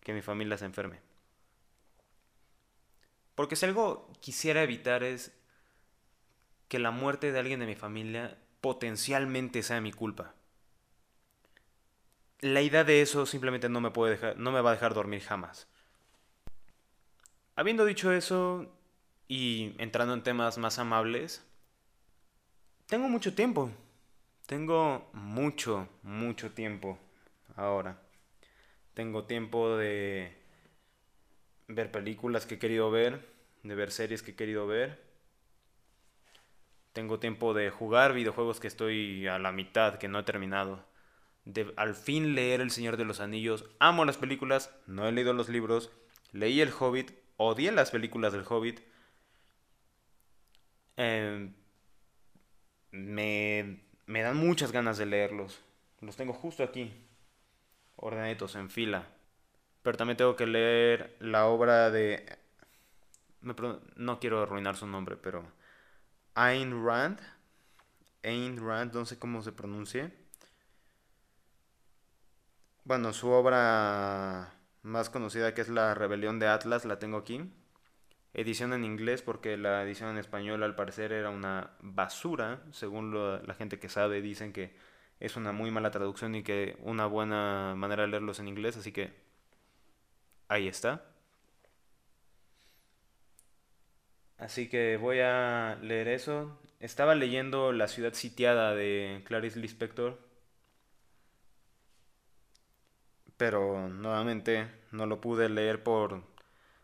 que 0.00 0.12
mi 0.12 0.22
familia 0.22 0.58
se 0.58 0.66
enferme. 0.66 1.00
Porque 3.34 3.56
si 3.56 3.66
algo 3.66 4.12
quisiera 4.20 4.62
evitar 4.62 5.02
es 5.02 5.32
que 6.68 6.78
la 6.78 6.90
muerte 6.90 7.32
de 7.32 7.38
alguien 7.38 7.60
de 7.60 7.66
mi 7.66 7.76
familia 7.76 8.38
potencialmente 8.60 9.62
sea 9.62 9.80
mi 9.80 9.92
culpa. 9.92 10.34
La 12.40 12.62
idea 12.62 12.84
de 12.84 13.02
eso 13.02 13.26
simplemente 13.26 13.68
no 13.68 13.80
me 13.80 13.90
puede 13.90 14.12
dejar, 14.12 14.36
no 14.36 14.52
me 14.52 14.60
va 14.60 14.70
a 14.70 14.74
dejar 14.74 14.94
dormir 14.94 15.22
jamás. 15.22 15.68
Habiendo 17.56 17.84
dicho 17.84 18.12
eso 18.12 18.72
y 19.26 19.74
entrando 19.78 20.14
en 20.14 20.22
temas 20.22 20.56
más 20.58 20.78
amables, 20.78 21.44
tengo 22.86 23.08
mucho 23.08 23.34
tiempo. 23.34 23.72
Tengo 24.46 25.10
mucho, 25.12 25.88
mucho 26.02 26.52
tiempo 26.52 26.98
ahora. 27.56 28.00
Tengo 28.94 29.24
tiempo 29.24 29.76
de 29.76 30.34
ver 31.66 31.90
películas 31.90 32.46
que 32.46 32.54
he 32.54 32.58
querido 32.58 32.90
ver, 32.90 33.28
de 33.62 33.74
ver 33.74 33.90
series 33.90 34.22
que 34.22 34.30
he 34.30 34.36
querido 34.36 34.66
ver. 34.66 35.02
Tengo 36.92 37.18
tiempo 37.18 37.52
de 37.52 37.70
jugar 37.70 38.14
videojuegos 38.14 38.60
que 38.60 38.68
estoy 38.68 39.26
a 39.26 39.38
la 39.38 39.52
mitad, 39.52 39.98
que 39.98 40.08
no 40.08 40.20
he 40.20 40.22
terminado. 40.22 40.84
De 41.48 41.72
al 41.76 41.94
fin 41.94 42.34
leer 42.34 42.60
El 42.60 42.70
Señor 42.70 42.98
de 42.98 43.06
los 43.06 43.20
Anillos. 43.20 43.64
Amo 43.78 44.04
las 44.04 44.18
películas, 44.18 44.70
no 44.86 45.08
he 45.08 45.12
leído 45.12 45.32
los 45.32 45.48
libros. 45.48 45.90
Leí 46.32 46.60
El 46.60 46.74
Hobbit, 46.78 47.12
odié 47.38 47.72
las 47.72 47.90
películas 47.90 48.34
del 48.34 48.44
Hobbit. 48.46 48.80
Em, 50.98 51.54
me, 52.90 53.80
me 54.04 54.20
dan 54.20 54.36
muchas 54.36 54.72
ganas 54.72 54.98
de 54.98 55.06
leerlos. 55.06 55.62
Los 56.02 56.16
tengo 56.16 56.34
justo 56.34 56.62
aquí, 56.62 56.92
ordenaditos 57.96 58.54
en 58.54 58.68
fila. 58.68 59.06
Pero 59.82 59.96
también 59.96 60.18
tengo 60.18 60.36
que 60.36 60.46
leer 60.46 61.16
la 61.18 61.46
obra 61.46 61.90
de... 61.90 62.26
no 63.96 64.20
quiero 64.20 64.42
arruinar 64.42 64.76
su 64.76 64.86
nombre, 64.86 65.16
pero... 65.16 65.50
Ayn 66.34 66.84
Rand. 66.84 67.20
Ayn 68.22 68.58
Rand, 68.58 68.92
no 68.92 69.06
sé 69.06 69.18
cómo 69.18 69.40
se 69.40 69.52
pronuncia. 69.52 70.12
Bueno, 72.88 73.12
su 73.12 73.28
obra 73.28 74.54
más 74.82 75.10
conocida 75.10 75.52
que 75.52 75.60
es 75.60 75.68
La 75.68 75.92
Rebelión 75.92 76.38
de 76.38 76.46
Atlas, 76.46 76.86
la 76.86 76.98
tengo 76.98 77.18
aquí 77.18 77.52
edición 78.32 78.72
en 78.72 78.82
inglés 78.84 79.20
porque 79.20 79.58
la 79.58 79.82
edición 79.82 80.08
en 80.10 80.16
español 80.16 80.62
al 80.62 80.74
parecer 80.74 81.12
era 81.12 81.28
una 81.28 81.72
basura, 81.82 82.62
según 82.72 83.12
la 83.46 83.54
gente 83.54 83.78
que 83.78 83.90
sabe 83.90 84.22
dicen 84.22 84.54
que 84.54 84.74
es 85.20 85.36
una 85.36 85.52
muy 85.52 85.70
mala 85.70 85.90
traducción 85.90 86.34
y 86.34 86.42
que 86.42 86.78
una 86.80 87.06
buena 87.06 87.74
manera 87.76 88.04
de 88.04 88.08
leerlos 88.08 88.40
en 88.40 88.48
inglés, 88.48 88.78
así 88.78 88.90
que 88.92 89.12
ahí 90.48 90.68
está. 90.68 91.04
Así 94.38 94.68
que 94.68 94.96
voy 94.96 95.20
a 95.20 95.76
leer 95.82 96.08
eso. 96.08 96.58
Estaba 96.80 97.14
leyendo 97.14 97.72
La 97.72 97.88
ciudad 97.88 98.14
sitiada 98.14 98.74
de 98.74 99.22
Clarice 99.26 99.58
Lispector, 99.58 100.18
pero 103.38 103.88
nuevamente 103.88 104.68
no 104.90 105.06
lo 105.06 105.20
pude 105.22 105.48
leer 105.48 105.82
por 105.82 106.22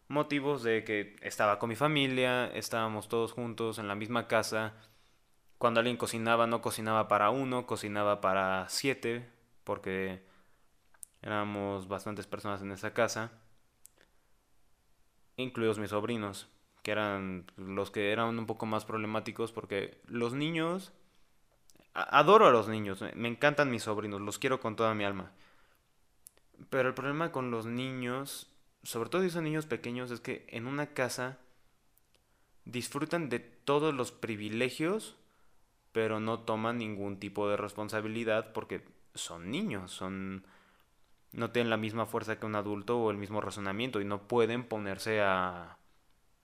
motivos 0.09 0.63
de 0.63 0.85
que 0.85 1.17
estaba 1.21 1.59
con 1.59 1.69
mi 1.69 1.77
familia, 1.77 2.47
estábamos 2.55 3.09
todos 3.09 3.33
juntos 3.33 3.79
en 3.79 3.89
la 3.89 3.97
misma 3.97 4.29
casa. 4.29 4.73
Cuando 5.59 5.81
alguien 5.81 5.97
cocinaba, 5.97 6.47
no 6.47 6.63
cocinaba 6.63 7.09
para 7.09 7.31
uno, 7.31 7.67
cocinaba 7.67 8.21
para 8.21 8.69
siete, 8.69 9.29
porque 9.65 10.23
éramos 11.23 11.89
bastantes 11.89 12.27
personas 12.27 12.63
en 12.63 12.71
esa 12.71 12.95
casa, 12.95 13.33
incluidos 15.37 15.79
mis 15.79 15.91
sobrinos, 15.91 16.49
que 16.83 16.93
eran 16.93 17.47
los 17.57 17.91
que 17.91 18.13
eran 18.13 18.39
un 18.39 18.47
poco 18.47 18.67
más 18.67 18.85
problemáticos, 18.85 19.51
porque 19.51 20.01
los 20.07 20.35
niños, 20.35 20.93
adoro 21.95 22.47
a 22.47 22.53
los 22.53 22.69
niños, 22.69 23.03
me 23.15 23.29
encantan 23.29 23.71
mis 23.71 23.85
sobrinos, 23.85 24.21
los 24.21 24.39
quiero 24.39 24.61
con 24.61 24.77
toda 24.77 24.95
mi 24.95 25.05
alma. 25.05 25.33
Pero 26.71 26.89
el 26.89 26.95
problema 26.95 27.33
con 27.33 27.51
los 27.51 27.67
niños 27.67 28.55
sobre 28.85 29.09
todo 29.09 29.23
si 29.23 29.31
son 29.31 29.45
niños 29.45 29.67
pequeños, 29.67 30.11
es 30.11 30.21
que 30.21 30.47
en 30.49 30.67
una 30.67 30.89
casa 30.89 31.39
disfrutan 32.65 33.29
de 33.29 33.41
todos 33.41 33.95
los 33.95 34.13
privilegios, 34.13 35.17
pero 35.93 36.21
no 36.21 36.41
toman 36.41 36.79
ningún 36.79 37.19
tipo 37.19 37.49
de 37.49 37.57
responsabilidad 37.57 38.53
porque 38.53 38.85
son 39.15 39.51
niños, 39.51 39.91
son 39.91 40.47
no 41.33 41.51
tienen 41.51 41.71
la 41.71 41.77
misma 41.77 42.07
fuerza 42.07 42.39
que 42.39 42.47
un 42.47 42.55
adulto 42.55 42.99
o 42.99 43.11
el 43.11 43.17
mismo 43.17 43.41
razonamiento 43.41 44.01
y 44.01 44.05
no 44.05 44.29
pueden 44.29 44.65
ponerse 44.65 45.21
a 45.21 45.79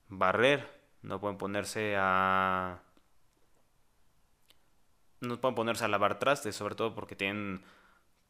barrer, 0.09 0.67
no 1.01 1.21
pueden 1.21 1.37
ponerse 1.37 1.95
a 1.97 2.81
no 5.21 5.39
pueden 5.39 5.55
ponerse 5.55 5.85
a 5.85 5.87
lavar 5.87 6.19
trastes, 6.19 6.55
sobre 6.55 6.75
todo 6.75 6.95
porque 6.95 7.15
tienen 7.15 7.63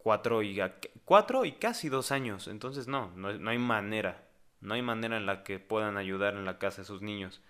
cuatro 0.04 0.44
y, 0.44 0.60
cuatro 1.06 1.46
y 1.46 1.54
casi 1.54 1.90
dos 1.90 2.12
años. 2.12 2.48
Entonces 2.48 2.88
no, 2.88 3.12
no, 3.16 3.50
hay 3.50 3.58
manera. 3.58 4.28
No 4.60 4.74
hay 4.76 4.82
manera 4.82 5.18
en 5.18 5.26
la 5.26 5.44
que 5.44 5.60
puedan 5.60 5.98
ayudar 5.98 6.36
en 6.36 6.46
la 6.46 6.60
casa 6.60 6.82
a 6.82 6.86
sus 6.86 7.02
niños. 7.02 7.42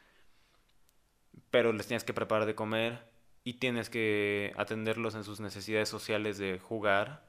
Pero 1.50 1.74
les 1.74 1.88
tienes 1.88 2.04
que 2.04 2.14
preparar 2.14 2.46
de 2.46 2.56
comer 2.56 3.06
y 3.44 3.56
tienes 3.56 3.90
que 3.90 4.54
atenderlos 4.58 5.16
en 5.16 5.24
sus 5.24 5.40
necesidades 5.40 5.90
sociales 5.90 6.38
de 6.38 6.60
jugar. 6.60 7.26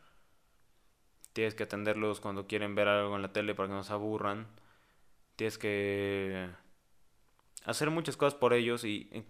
Tienes 1.33 1.55
que 1.55 1.65
atenderlos 1.65 2.21
cuando 2.21 2.47
quieren 2.47 2.75
ver 2.75 2.89
algo 2.89 3.17
en 3.17 3.23
la 3.23 3.33
tele 3.33 3.55
para 3.55 3.69
que 3.69 3.75
no 3.75 3.85
se 3.85 3.93
aburran. 3.93 4.47
Tienes 5.37 5.59
que 5.59 6.49
hacer 7.65 7.91
muchas 7.91 8.17
cosas 8.17 8.35
por 8.35 8.53
ellos 8.53 8.85
y 8.85 9.25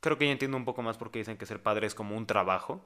Creo 0.00 0.16
que 0.16 0.26
ya 0.26 0.32
entiendo 0.32 0.56
un 0.56 0.64
poco 0.64 0.82
más 0.82 0.96
porque 0.96 1.18
dicen 1.18 1.36
que 1.36 1.46
ser 1.46 1.62
padre 1.62 1.86
es 1.86 1.94
como 1.94 2.16
un 2.16 2.26
trabajo. 2.26 2.84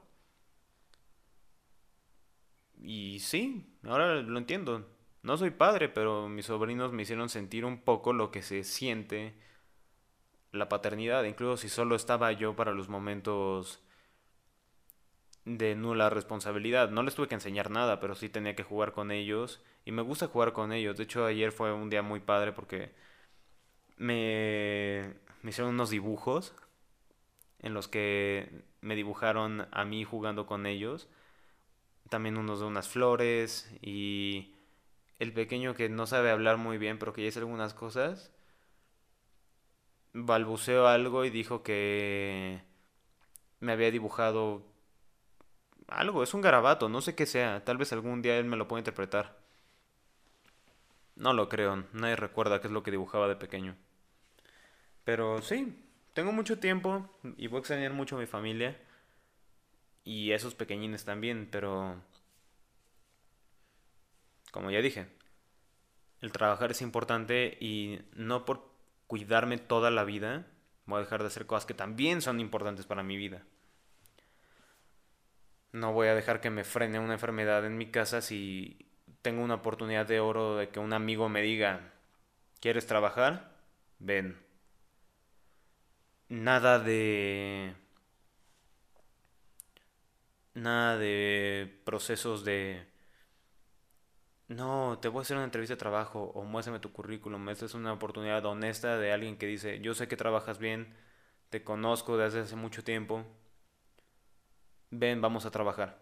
Y 2.83 3.19
sí, 3.19 3.65
ahora 3.83 4.15
lo 4.21 4.37
entiendo. 4.37 4.85
No 5.23 5.37
soy 5.37 5.51
padre, 5.51 5.87
pero 5.89 6.27
mis 6.27 6.47
sobrinos 6.47 6.91
me 6.91 7.03
hicieron 7.03 7.29
sentir 7.29 7.63
un 7.65 7.81
poco 7.81 8.11
lo 8.11 8.29
que 8.29 8.41
se 8.41 8.63
siente 8.65 9.33
la 10.51 10.69
paternidad, 10.69 11.23
incluso 11.23 11.57
si 11.57 11.69
solo 11.69 11.95
estaba 11.95 12.31
yo 12.33 12.55
para 12.55 12.73
los 12.73 12.89
momentos 12.89 13.81
de 15.45 15.75
nula 15.75 16.09
responsabilidad. 16.09 16.89
No 16.89 17.03
les 17.03 17.15
tuve 17.15 17.27
que 17.29 17.35
enseñar 17.35 17.71
nada, 17.71 17.99
pero 18.01 18.15
sí 18.15 18.29
tenía 18.29 18.55
que 18.55 18.63
jugar 18.63 18.91
con 18.91 19.11
ellos 19.11 19.61
y 19.85 19.91
me 19.93 20.01
gusta 20.01 20.27
jugar 20.27 20.53
con 20.53 20.73
ellos. 20.73 20.97
De 20.97 21.03
hecho, 21.05 21.25
ayer 21.25 21.51
fue 21.53 21.73
un 21.73 21.89
día 21.89 22.01
muy 22.01 22.19
padre 22.19 22.51
porque 22.51 22.91
me, 23.97 25.13
me 25.41 25.51
hicieron 25.51 25.73
unos 25.73 25.89
dibujos 25.89 26.53
en 27.59 27.73
los 27.73 27.87
que 27.87 28.63
me 28.81 28.95
dibujaron 28.95 29.67
a 29.71 29.85
mí 29.85 30.03
jugando 30.03 30.45
con 30.45 30.65
ellos. 30.65 31.07
También 32.13 32.37
unos 32.37 32.59
de 32.59 32.67
unas 32.67 32.87
flores 32.87 33.67
y 33.81 34.53
el 35.17 35.33
pequeño 35.33 35.73
que 35.73 35.89
no 35.89 36.05
sabe 36.05 36.29
hablar 36.29 36.57
muy 36.57 36.77
bien, 36.77 36.99
pero 36.99 37.11
que 37.11 37.23
ya 37.23 37.29
hizo 37.29 37.39
algunas 37.39 37.73
cosas, 37.73 38.31
balbuceó 40.13 40.85
algo 40.85 41.25
y 41.25 41.31
dijo 41.31 41.63
que 41.63 42.61
me 43.61 43.71
había 43.71 43.89
dibujado 43.89 44.63
algo, 45.87 46.21
es 46.21 46.35
un 46.35 46.41
garabato, 46.41 46.87
no 46.87 47.01
sé 47.01 47.15
qué 47.15 47.25
sea, 47.25 47.65
tal 47.65 47.79
vez 47.79 47.91
algún 47.93 48.21
día 48.21 48.37
él 48.37 48.45
me 48.45 48.57
lo 48.57 48.67
pueda 48.67 48.81
interpretar. 48.81 49.35
No 51.15 51.33
lo 51.33 51.49
creo, 51.49 51.83
nadie 51.93 52.15
recuerda 52.15 52.61
qué 52.61 52.67
es 52.67 52.73
lo 52.73 52.83
que 52.83 52.91
dibujaba 52.91 53.27
de 53.27 53.37
pequeño. 53.37 53.75
Pero 55.03 55.41
sí, 55.41 55.83
tengo 56.13 56.31
mucho 56.31 56.59
tiempo 56.59 57.09
y 57.37 57.47
voy 57.47 57.57
a 57.57 57.59
extrañar 57.61 57.93
mucho 57.93 58.17
a 58.17 58.19
mi 58.19 58.27
familia 58.27 58.77
y 60.03 60.31
esos 60.31 60.55
pequeñines 60.55 61.05
también, 61.05 61.47
pero 61.51 62.01
como 64.51 64.69
ya 64.71 64.81
dije, 64.81 65.07
el 66.21 66.31
trabajar 66.31 66.71
es 66.71 66.81
importante 66.81 67.57
y 67.59 67.99
no 68.13 68.45
por 68.45 68.71
cuidarme 69.07 69.57
toda 69.57 69.91
la 69.91 70.03
vida 70.03 70.47
voy 70.85 70.97
a 70.97 71.01
dejar 71.01 71.21
de 71.21 71.27
hacer 71.27 71.45
cosas 71.45 71.65
que 71.65 71.73
también 71.73 72.21
son 72.21 72.39
importantes 72.39 72.85
para 72.85 73.03
mi 73.03 73.17
vida. 73.17 73.43
No 75.71 75.91
voy 75.93 76.07
a 76.07 76.15
dejar 76.15 76.39
que 76.39 76.49
me 76.49 76.63
frene 76.63 76.99
una 76.99 77.13
enfermedad 77.13 77.65
en 77.65 77.77
mi 77.77 77.87
casa 77.87 78.21
si 78.21 78.77
tengo 79.21 79.43
una 79.43 79.55
oportunidad 79.55 80.05
de 80.05 80.19
oro 80.19 80.57
de 80.57 80.69
que 80.69 80.79
un 80.79 80.93
amigo 80.93 81.29
me 81.29 81.41
diga, 81.41 81.93
¿quieres 82.59 82.85
trabajar? 82.85 83.55
Ven. 83.99 84.37
Nada 86.29 86.79
de... 86.79 87.73
Nada 90.55 90.97
de 90.97 91.81
procesos 91.85 92.43
de 92.45 92.93
no, 94.47 94.99
te 95.01 95.07
voy 95.07 95.19
a 95.19 95.21
hacer 95.23 95.37
una 95.37 95.45
entrevista 95.45 95.73
de 95.73 95.79
trabajo 95.79 96.31
o 96.35 96.43
muéstrame 96.43 96.79
tu 96.79 96.91
currículum. 96.91 97.49
Esta 97.49 97.65
es 97.65 97.73
una 97.73 97.93
oportunidad 97.93 98.45
honesta 98.45 98.97
de 98.97 99.11
alguien 99.11 99.37
que 99.37 99.47
dice, 99.47 99.79
yo 99.79 99.93
sé 99.95 100.07
que 100.07 100.17
trabajas 100.17 100.59
bien, 100.59 100.93
te 101.49 101.63
conozco 101.63 102.17
desde 102.17 102.41
hace 102.41 102.55
mucho 102.55 102.83
tiempo, 102.83 103.25
ven, 104.91 105.21
vamos 105.21 105.45
a 105.45 105.51
trabajar. 105.51 105.99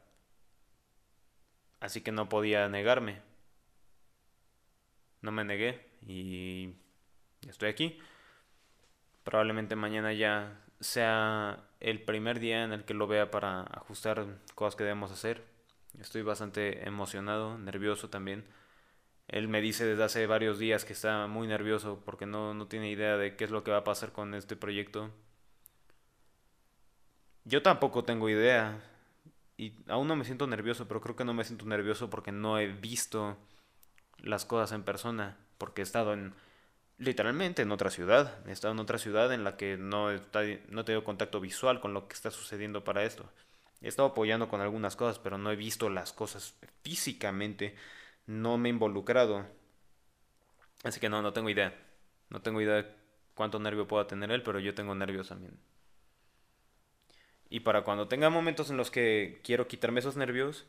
Así 1.79 2.01
que 2.01 2.11
no 2.11 2.29
podía 2.29 2.67
negarme. 2.69 3.21
No 5.21 5.31
me 5.31 5.43
negué 5.43 5.87
y 6.01 6.75
estoy 7.47 7.69
aquí. 7.69 7.99
Probablemente 9.23 9.75
mañana 9.75 10.13
ya 10.13 10.61
sea 10.79 11.63
el 11.81 12.01
primer 12.01 12.39
día 12.39 12.63
en 12.63 12.71
el 12.71 12.85
que 12.85 12.93
lo 12.93 13.07
vea 13.07 13.31
para 13.31 13.63
ajustar 13.63 14.25
cosas 14.55 14.75
que 14.75 14.83
debemos 14.83 15.11
hacer. 15.11 15.43
Estoy 15.99 16.21
bastante 16.21 16.87
emocionado, 16.87 17.57
nervioso 17.57 18.09
también. 18.09 18.45
Él 19.27 19.47
me 19.47 19.61
dice 19.61 19.85
desde 19.85 20.03
hace 20.03 20.27
varios 20.27 20.59
días 20.59 20.85
que 20.85 20.93
está 20.93 21.27
muy 21.27 21.47
nervioso 21.47 22.01
porque 22.05 22.25
no, 22.25 22.53
no 22.53 22.67
tiene 22.67 22.89
idea 22.89 23.17
de 23.17 23.35
qué 23.35 23.45
es 23.45 23.51
lo 23.51 23.63
que 23.63 23.71
va 23.71 23.77
a 23.77 23.83
pasar 23.83 24.11
con 24.11 24.33
este 24.33 24.55
proyecto. 24.55 25.11
Yo 27.45 27.61
tampoco 27.61 28.03
tengo 28.03 28.29
idea. 28.29 28.79
Y 29.57 29.73
aún 29.87 30.07
no 30.07 30.15
me 30.15 30.25
siento 30.25 30.47
nervioso, 30.47 30.87
pero 30.87 31.01
creo 31.01 31.15
que 31.15 31.25
no 31.25 31.33
me 31.33 31.43
siento 31.43 31.65
nervioso 31.65 32.09
porque 32.09 32.31
no 32.31 32.59
he 32.59 32.67
visto 32.67 33.37
las 34.19 34.45
cosas 34.45 34.71
en 34.73 34.83
persona. 34.83 35.37
Porque 35.57 35.81
he 35.81 35.83
estado 35.83 36.13
en, 36.13 36.33
literalmente 37.01 37.63
en 37.63 37.71
otra 37.71 37.89
ciudad. 37.89 38.47
He 38.47 38.51
estado 38.51 38.73
en 38.73 38.79
otra 38.79 38.99
ciudad 38.99 39.33
en 39.33 39.43
la 39.43 39.57
que 39.57 39.75
no, 39.75 40.11
está, 40.11 40.41
no 40.69 40.81
he 40.81 40.83
tenido 40.83 41.03
contacto 41.03 41.39
visual 41.41 41.81
con 41.81 41.93
lo 41.93 42.07
que 42.07 42.13
está 42.13 42.29
sucediendo 42.29 42.83
para 42.83 43.03
esto. 43.03 43.29
He 43.81 43.87
estado 43.87 44.09
apoyando 44.09 44.47
con 44.47 44.61
algunas 44.61 44.95
cosas, 44.95 45.17
pero 45.17 45.39
no 45.39 45.51
he 45.51 45.55
visto 45.55 45.89
las 45.89 46.13
cosas 46.13 46.55
físicamente. 46.83 47.75
No 48.27 48.57
me 48.59 48.69
he 48.69 48.71
involucrado. 48.71 49.47
Así 50.83 50.99
que 50.99 51.09
no, 51.09 51.23
no 51.23 51.33
tengo 51.33 51.49
idea. 51.49 51.73
No 52.29 52.41
tengo 52.41 52.61
idea 52.61 52.75
de 52.75 52.85
cuánto 53.33 53.59
nervio 53.59 53.87
pueda 53.87 54.05
tener 54.05 54.31
él, 54.31 54.43
pero 54.43 54.59
yo 54.59 54.75
tengo 54.75 54.93
nervios 54.93 55.29
también. 55.29 55.57
Y 57.49 57.61
para 57.61 57.83
cuando 57.83 58.07
tenga 58.07 58.29
momentos 58.29 58.69
en 58.69 58.77
los 58.77 58.91
que 58.91 59.41
quiero 59.43 59.67
quitarme 59.67 59.99
esos 59.99 60.15
nervios, 60.15 60.67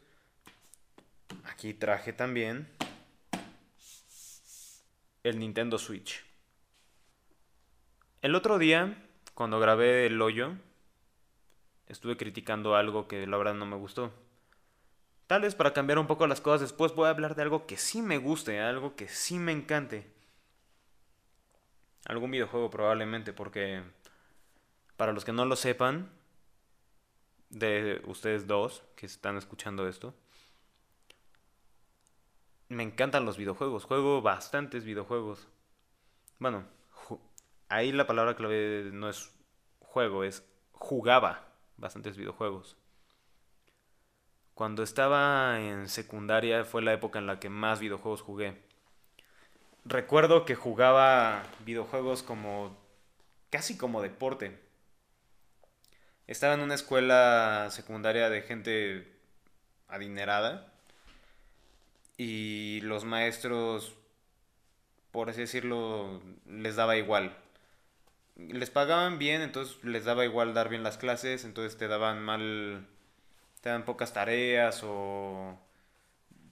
aquí 1.44 1.74
traje 1.74 2.14
también 2.14 2.68
el 5.22 5.38
Nintendo 5.38 5.78
Switch. 5.78 6.24
El 8.22 8.34
otro 8.34 8.58
día, 8.58 9.06
cuando 9.34 9.60
grabé 9.60 10.06
el 10.06 10.20
hoyo, 10.20 10.52
estuve 11.86 12.16
criticando 12.16 12.74
algo 12.74 13.06
que 13.06 13.26
la 13.26 13.36
verdad 13.36 13.54
no 13.54 13.66
me 13.66 13.76
gustó. 13.76 14.12
Tal 15.26 15.42
vez 15.42 15.54
para 15.54 15.72
cambiar 15.72 15.98
un 15.98 16.06
poco 16.06 16.26
las 16.26 16.40
cosas 16.40 16.60
después 16.60 16.94
voy 16.94 17.06
a 17.06 17.10
hablar 17.10 17.34
de 17.34 17.42
algo 17.42 17.66
que 17.66 17.76
sí 17.76 18.02
me 18.02 18.18
guste, 18.18 18.60
algo 18.60 18.96
que 18.96 19.08
sí 19.08 19.38
me 19.38 19.52
encante. 19.52 20.10
Algún 22.06 22.32
videojuego 22.32 22.70
probablemente, 22.70 23.32
porque 23.32 23.82
para 24.96 25.12
los 25.12 25.24
que 25.24 25.32
no 25.32 25.44
lo 25.44 25.56
sepan, 25.56 26.10
de 27.48 28.02
ustedes 28.06 28.46
dos 28.46 28.82
que 28.96 29.06
están 29.06 29.36
escuchando 29.36 29.86
esto, 29.86 30.14
me 32.72 32.82
encantan 32.82 33.24
los 33.24 33.36
videojuegos, 33.36 33.84
juego 33.84 34.22
bastantes 34.22 34.84
videojuegos. 34.84 35.48
Bueno, 36.38 36.64
ahí 37.68 37.92
la 37.92 38.06
palabra 38.06 38.34
clave 38.34 38.90
no 38.92 39.08
es 39.08 39.32
juego, 39.80 40.24
es 40.24 40.44
jugaba 40.72 41.48
bastantes 41.76 42.16
videojuegos. 42.16 42.76
Cuando 44.54 44.82
estaba 44.82 45.60
en 45.60 45.88
secundaria 45.88 46.64
fue 46.64 46.82
la 46.82 46.92
época 46.92 47.18
en 47.18 47.26
la 47.26 47.40
que 47.40 47.48
más 47.48 47.80
videojuegos 47.80 48.22
jugué. 48.22 48.62
Recuerdo 49.84 50.44
que 50.44 50.54
jugaba 50.54 51.42
videojuegos 51.64 52.22
como 52.22 52.76
casi 53.50 53.76
como 53.76 54.02
deporte. 54.02 54.60
Estaba 56.26 56.54
en 56.54 56.60
una 56.60 56.74
escuela 56.74 57.68
secundaria 57.70 58.30
de 58.30 58.42
gente 58.42 59.20
adinerada 59.88 60.71
y 62.22 62.80
los 62.82 63.04
maestros, 63.04 63.96
por 65.10 65.28
así 65.28 65.40
decirlo, 65.40 66.22
les 66.46 66.76
daba 66.76 66.96
igual. 66.96 67.36
Les 68.36 68.70
pagaban 68.70 69.18
bien, 69.18 69.42
entonces 69.42 69.82
les 69.82 70.04
daba 70.04 70.24
igual 70.24 70.54
dar 70.54 70.68
bien 70.68 70.84
las 70.84 70.98
clases, 70.98 71.44
entonces 71.44 71.76
te 71.76 71.88
daban 71.88 72.22
mal, 72.22 72.86
te 73.60 73.70
daban 73.70 73.84
pocas 73.84 74.12
tareas 74.12 74.82
o 74.84 75.58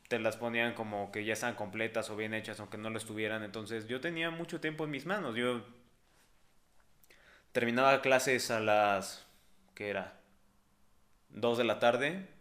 te 0.09 0.19
las 0.19 0.37
ponían 0.37 0.75
como 0.75 1.13
que 1.13 1.25
ya 1.25 1.35
están 1.35 1.55
completas 1.55 2.11
o 2.11 2.17
bien 2.17 2.35
hechas 2.35 2.59
aunque 2.59 2.77
no 2.79 2.91
lo 2.91 2.99
estuvieran, 2.99 3.45
entonces 3.45 3.87
yo 3.87 4.01
tenía 4.01 4.31
mucho 4.31 4.61
tiempo 4.61 4.85
en 4.85 4.91
mis 4.91 5.07
manos, 5.07 5.37
yo 5.37 5.63
terminaba 7.53 8.03
clases 8.03 8.51
a 8.51 8.59
las, 8.61 9.25
¿qué 9.77 9.91
era? 9.91 10.15
Dos 11.31 11.59
de 11.59 11.65
la 11.65 11.79
tarde 11.79 12.40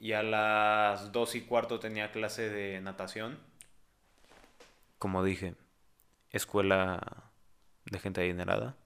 y 0.00 0.14
a 0.14 0.22
las 0.22 1.12
dos 1.12 1.34
y 1.34 1.42
cuarto 1.42 1.78
tenía 1.78 2.10
clase 2.10 2.48
de 2.48 2.80
natación. 2.80 3.38
Como 4.98 5.22
dije, 5.22 5.54
escuela 6.30 7.30
de 7.84 7.98
gente 7.98 8.22
adinerada. 8.22 8.76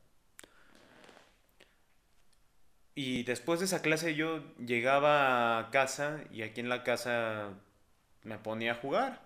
Y 2.97 3.25
después 3.25 3.61
de 3.61 3.67
esa 3.67 3.83
clase 3.83 4.15
yo 4.15 4.43
llegaba 4.59 5.59
a 5.59 5.71
casa 5.71 6.21
y 6.33 6.43
aquí 6.43 6.61
en 6.61 6.69
la 6.69 6.85
casa 6.85 7.51
me 8.23 8.39
ponía 8.39 8.73
a 8.73 8.77
jugar. 8.77 9.23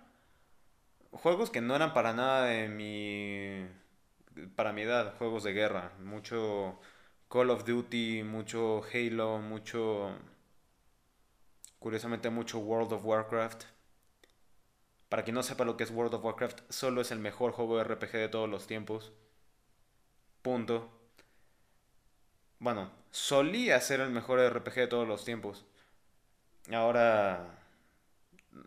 Juegos 1.11 1.49
que 1.49 1.61
no 1.61 1.75
eran 1.75 1.93
para 1.93 2.13
nada 2.13 2.45
de 2.45 2.67
mi... 2.67 3.67
para 4.55 4.73
mi 4.73 4.83
edad, 4.83 5.15
juegos 5.17 5.43
de 5.43 5.53
guerra. 5.53 5.91
Mucho 5.99 6.79
Call 7.29 7.49
of 7.49 7.65
Duty, 7.65 8.23
mucho 8.23 8.81
Halo, 8.93 9.39
mucho... 9.39 10.15
Curiosamente 11.79 12.29
mucho 12.29 12.59
World 12.59 12.93
of 12.93 13.05
Warcraft. 13.05 13.63
Para 15.07 15.23
quien 15.23 15.35
no 15.35 15.43
sepa 15.43 15.65
lo 15.65 15.75
que 15.75 15.83
es 15.83 15.91
World 15.91 16.13
of 16.13 16.23
Warcraft, 16.23 16.61
solo 16.69 17.01
es 17.01 17.11
el 17.11 17.19
mejor 17.19 17.51
juego 17.51 17.77
de 17.77 17.83
RPG 17.83 18.11
de 18.11 18.29
todos 18.29 18.49
los 18.49 18.67
tiempos. 18.67 19.11
Punto. 20.41 20.89
Bueno, 22.59 22.91
solía 23.11 23.79
ser 23.79 24.01
el 24.01 24.11
mejor 24.11 24.39
RPG 24.39 24.75
de 24.75 24.87
todos 24.87 25.07
los 25.07 25.25
tiempos. 25.25 25.65
Ahora... 26.71 27.55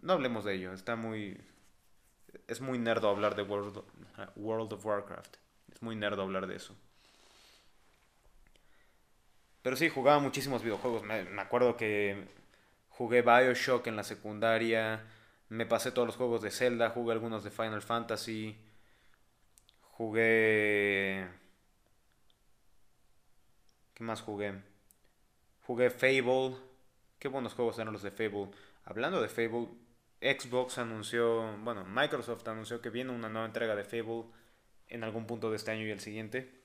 No 0.01 0.15
hablemos 0.15 0.45
de 0.45 0.55
ello, 0.55 0.73
está 0.73 0.97
muy... 0.97 1.41
Es 2.49 2.61
muy 2.61 2.79
nerdo 2.79 3.09
hablar 3.09 3.35
de 3.37 3.43
World, 3.43 3.83
World 4.37 4.73
of 4.73 4.85
Warcraft. 4.85 5.37
Es 5.73 5.83
muy 5.83 5.97
nerdo 5.97 6.23
hablar 6.23 6.47
de 6.47 6.57
eso. 6.57 6.77
Pero 9.63 9.77
sí, 9.77 9.89
jugaba 9.89 10.19
muchísimos 10.19 10.63
videojuegos. 10.63 11.03
Me, 11.03 11.25
me, 11.25 11.43
acuerdo 11.43 11.77
que 11.77 12.27
jugué 13.03 13.23
Bioshock 13.23 13.89
en 13.89 13.97
la 13.97 14.05
secundaria. 14.05 15.05
Me 15.49 15.67
pasé 15.67 15.91
todos 15.91 16.07
los 16.07 16.17
juegos 16.17 16.41
de 16.41 16.53
Zelda. 16.53 16.91
Jugué 16.91 17.11
algunos 17.11 17.43
de 17.43 17.51
Final 17.51 17.83
Fantasy. 17.83 18.57
Jugué... 19.81 21.27
¿Qué 23.93 24.05
más 24.05 24.21
jugué? 24.21 24.55
Jugué 25.63 25.91
Fable. 25.91 26.57
Qué 27.19 27.27
buenos 27.27 27.55
juegos 27.55 27.77
eran 27.81 27.93
los 27.93 28.05
de 28.05 28.13
Fable. 28.13 28.51
Hablando 28.85 29.21
de 29.21 29.29
Fable, 29.29 29.67
Xbox 30.21 30.79
anunció, 30.79 31.57
bueno, 31.59 31.85
Microsoft 31.85 32.47
anunció 32.47 32.81
que 32.81 32.91
viene 32.91 33.11
una 33.11 33.29
nueva 33.29 33.49
entrega 33.49 33.75
de 33.75 33.83
Fable 33.83 34.27
en 34.87 35.03
algún 35.03 35.27
punto 35.27 35.51
de 35.51 35.57
este 35.57 35.73
año 35.73 35.85
y 35.85 35.91
el 35.91 35.99
siguiente. 35.99 36.62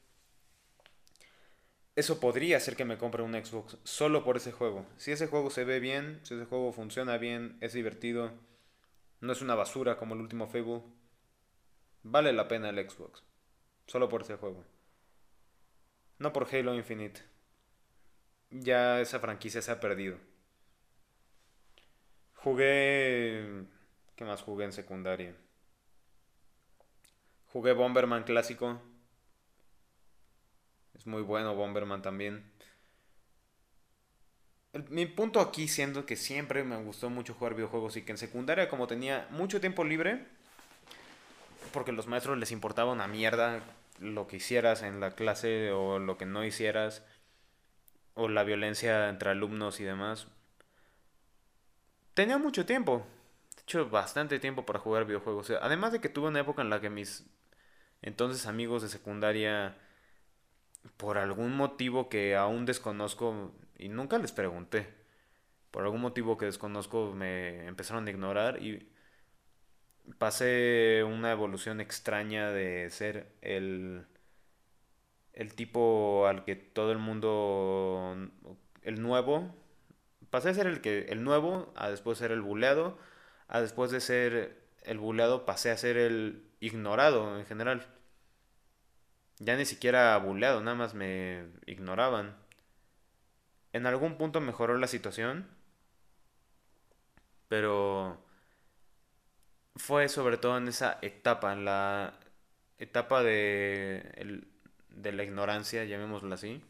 Eso 1.97 2.19
podría 2.19 2.57
hacer 2.57 2.75
que 2.75 2.85
me 2.85 2.99
compre 2.99 3.23
un 3.23 3.33
Xbox 3.33 3.79
solo 3.83 4.23
por 4.23 4.37
ese 4.37 4.51
juego. 4.51 4.85
Si 4.97 5.11
ese 5.11 5.25
juego 5.25 5.49
se 5.49 5.63
ve 5.63 5.79
bien, 5.79 6.19
si 6.21 6.35
ese 6.35 6.45
juego 6.45 6.71
funciona 6.71 7.17
bien, 7.17 7.57
es 7.59 7.73
divertido, 7.73 8.33
no 9.19 9.33
es 9.33 9.41
una 9.41 9.55
basura 9.55 9.97
como 9.97 10.13
el 10.13 10.21
último 10.21 10.45
Fable, 10.45 10.83
vale 12.03 12.33
la 12.33 12.47
pena 12.47 12.69
el 12.69 12.87
Xbox. 12.87 13.23
Solo 13.87 14.09
por 14.09 14.21
ese 14.21 14.35
juego. 14.35 14.63
No 16.19 16.31
por 16.33 16.47
Halo 16.53 16.75
Infinite. 16.75 17.19
Ya 18.51 19.01
esa 19.01 19.19
franquicia 19.19 19.63
se 19.63 19.71
ha 19.71 19.79
perdido. 19.79 20.19
Jugué... 22.35 23.65
¿Qué 24.15 24.23
más 24.23 24.43
jugué 24.43 24.65
en 24.65 24.71
secundaria? 24.71 25.35
Jugué 27.47 27.73
Bomberman 27.73 28.23
clásico. 28.23 28.79
Es 30.97 31.07
muy 31.07 31.21
bueno 31.21 31.55
Bomberman 31.55 32.01
también. 32.01 32.51
mi 34.89 35.05
punto 35.05 35.39
aquí 35.39 35.67
siendo 35.67 36.05
que 36.05 36.15
siempre 36.15 36.63
me 36.63 36.77
gustó 36.83 37.09
mucho 37.09 37.33
jugar 37.33 37.55
videojuegos 37.55 37.97
y 37.97 38.03
que 38.03 38.11
en 38.11 38.17
secundaria 38.17 38.69
como 38.69 38.87
tenía 38.87 39.27
mucho 39.31 39.59
tiempo 39.59 39.83
libre, 39.83 40.25
porque 41.73 41.91
los 41.91 42.07
maestros 42.07 42.37
les 42.37 42.51
importaba 42.51 42.91
una 42.91 43.07
mierda 43.07 43.61
lo 43.99 44.27
que 44.27 44.37
hicieras 44.37 44.83
en 44.83 44.99
la 44.99 45.11
clase 45.11 45.71
o 45.71 45.99
lo 45.99 46.17
que 46.17 46.25
no 46.25 46.45
hicieras, 46.45 47.03
o 48.13 48.27
la 48.27 48.43
violencia 48.43 49.09
entre 49.09 49.29
alumnos 49.31 49.79
y 49.79 49.83
demás. 49.83 50.27
Tenía 52.13 52.37
mucho 52.37 52.65
tiempo, 52.65 53.05
de 53.55 53.61
hecho 53.63 53.89
bastante 53.89 54.39
tiempo 54.39 54.65
para 54.65 54.79
jugar 54.79 55.05
videojuegos. 55.05 55.51
Además 55.61 55.91
de 55.91 56.01
que 56.01 56.09
tuve 56.09 56.27
una 56.27 56.39
época 56.39 56.61
en 56.61 56.69
la 56.69 56.81
que 56.81 56.89
mis 56.89 57.25
entonces 58.01 58.45
amigos 58.45 58.83
de 58.83 58.89
secundaria, 58.89 59.77
por 60.97 61.17
algún 61.17 61.55
motivo 61.55 62.09
que 62.09 62.35
aún 62.35 62.65
desconozco 62.65 63.53
y 63.77 63.89
nunca 63.89 64.17
les 64.17 64.31
pregunté, 64.31 64.87
por 65.71 65.83
algún 65.83 66.01
motivo 66.01 66.37
que 66.37 66.45
desconozco 66.45 67.13
me 67.13 67.67
empezaron 67.67 68.07
a 68.07 68.11
ignorar 68.11 68.61
y 68.63 68.89
pasé 70.17 71.03
una 71.05 71.31
evolución 71.31 71.81
extraña 71.81 72.51
de 72.51 72.89
ser 72.89 73.33
el, 73.41 74.05
el 75.33 75.53
tipo 75.55 76.27
al 76.27 76.45
que 76.45 76.55
todo 76.55 76.91
el 76.91 76.97
mundo, 76.99 78.15
el 78.83 79.01
nuevo, 79.01 79.53
pasé 80.29 80.49
a 80.49 80.53
ser 80.53 80.67
el 80.67 80.81
que 80.81 81.07
el 81.09 81.23
nuevo, 81.23 81.73
a 81.75 81.89
después 81.89 82.17
ser 82.17 82.31
el 82.31 82.41
buleado, 82.41 82.97
a 83.47 83.61
después 83.61 83.91
de 83.91 84.01
ser 84.01 84.67
el 84.83 84.99
buleado 84.99 85.45
pasé 85.45 85.71
a 85.71 85.77
ser 85.77 85.97
el 85.97 86.43
ignorado 86.59 87.37
en 87.39 87.45
general. 87.45 87.85
Ya 89.39 89.55
ni 89.55 89.65
siquiera 89.65 90.17
buleado, 90.17 90.61
nada 90.61 90.75
más 90.75 90.93
me 90.93 91.47
ignoraban. 91.65 92.35
En 93.71 93.85
algún 93.85 94.17
punto 94.17 94.41
mejoró 94.41 94.77
la 94.77 94.87
situación, 94.87 95.47
pero 97.47 98.17
fue 99.75 100.09
sobre 100.09 100.37
todo 100.37 100.57
en 100.57 100.67
esa 100.67 100.97
etapa, 101.01 101.53
en 101.53 101.65
la 101.65 102.13
etapa 102.79 103.23
de, 103.23 104.43
de 104.89 105.11
la 105.11 105.23
ignorancia, 105.23 105.83
llamémoslo 105.85 106.33
así. 106.33 106.63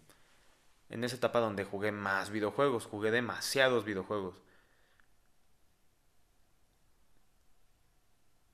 En 0.90 1.04
esa 1.04 1.16
etapa 1.18 1.40
donde 1.40 1.64
jugué 1.66 1.92
más 1.92 2.30
videojuegos, 2.32 2.86
jugué 2.86 3.12
demasiados 3.12 3.86
videojuegos. 3.86 4.42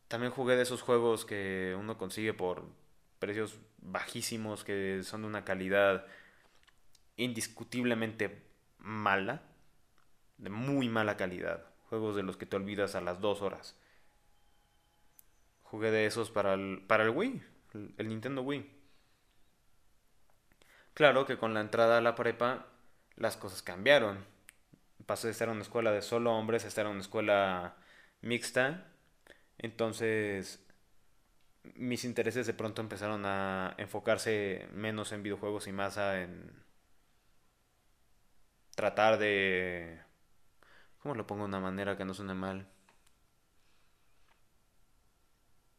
También 0.08 0.32
jugué 0.32 0.56
de 0.56 0.64
esos 0.64 0.82
juegos 0.82 1.26
que 1.26 1.76
uno 1.78 1.98
consigue 1.98 2.34
por 2.34 2.64
precios 3.24 3.58
bajísimos, 3.78 4.66
que 4.66 5.02
son 5.04 5.22
de 5.22 5.28
una 5.30 5.46
calidad 5.46 6.06
indiscutiblemente 7.16 8.44
mala, 8.80 9.44
de 10.38 10.50
muy 10.50 10.90
mala 10.90 11.16
calidad. 11.16 11.64
Juegos 11.88 12.18
de 12.18 12.24
los 12.24 12.36
que 12.36 12.46
te 12.46 12.58
olvidas 12.58 12.96
a 12.96 13.02
las 13.02 13.22
dos 13.22 13.42
horas. 13.42 13.78
Jugué 15.62 15.90
de 15.90 16.06
esos 16.06 16.32
para 16.32 16.56
el, 16.56 16.84
para 16.86 17.06
el 17.06 17.12
Wii, 17.12 17.42
el, 17.98 18.10
Nintendo 18.10 18.42
Wii. 18.42 18.70
Claro 20.94 21.26
que 21.26 21.38
con 21.38 21.54
la 21.54 21.62
entrada 21.62 22.00
a 22.00 22.02
la 22.02 22.16
prepa 22.16 22.66
las 23.16 23.38
cosas 23.38 23.62
cambiaron. 23.62 24.26
Pasé 25.06 25.28
de 25.28 25.32
estar 25.32 25.48
en 25.48 25.54
una 25.54 25.64
escuela 25.64 25.94
de 25.94 26.02
solo 26.02 26.34
hombres 26.34 26.66
a 26.66 26.68
estar 26.68 26.86
en 26.88 26.92
una 26.92 27.02
escuela 27.02 27.78
mixta. 28.22 28.86
Entonces 29.60 30.63
mis 31.76 32.04
intereses 32.06 32.46
de 32.48 32.54
pronto 32.54 32.82
empezaron 32.82 33.26
a 33.26 33.76
enfocarse 33.78 34.68
menos 34.74 35.12
en 35.12 35.24
videojuegos 35.24 35.68
y 35.68 35.72
más 35.72 35.98
en 35.98 36.52
tratar 38.76 39.18
de... 39.18 40.00
¿Cómo 41.02 41.16
lo 41.16 41.28
pongo 41.28 41.44
de 41.44 41.50
una 41.50 41.60
manera 41.60 41.98
que 41.98 42.06
no 42.06 42.14
suene 42.14 42.34
mal? 42.34 42.68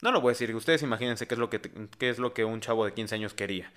No 0.02 0.12
lo 0.12 0.20
voy 0.20 0.30
a 0.30 0.32
decir, 0.32 0.54
ustedes 0.54 0.82
imagínense 0.82 1.26
qué 1.26 1.34
es 1.34 1.38
lo 1.38 1.48
que, 1.48 1.60
qué 1.98 2.10
es 2.10 2.18
lo 2.18 2.34
que 2.34 2.44
un 2.44 2.60
chavo 2.60 2.84
de 2.84 2.92
15 2.92 3.14
años 3.14 3.34
quería. 3.34 3.72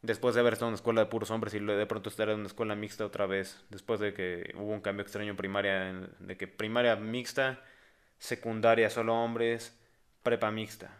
Después 0.00 0.34
de 0.34 0.40
haber 0.40 0.54
estado 0.54 0.68
en 0.68 0.72
una 0.72 0.76
escuela 0.76 1.02
de 1.02 1.10
puros 1.10 1.30
hombres 1.30 1.54
y 1.54 1.60
de 1.60 1.86
pronto 1.86 2.08
estar 2.08 2.28
en 2.28 2.40
una 2.40 2.46
escuela 2.48 2.74
mixta 2.74 3.06
otra 3.06 3.26
vez. 3.26 3.62
Después 3.70 4.00
de 4.00 4.14
que 4.14 4.52
hubo 4.56 4.72
un 4.72 4.80
cambio 4.80 5.02
extraño 5.02 5.30
en 5.30 5.36
primaria, 5.36 5.92
de 6.18 6.36
que 6.36 6.48
primaria 6.48 6.96
mixta, 6.96 7.62
secundaria 8.18 8.90
solo 8.90 9.14
hombres, 9.14 9.78
prepa 10.22 10.50
mixta. 10.50 10.98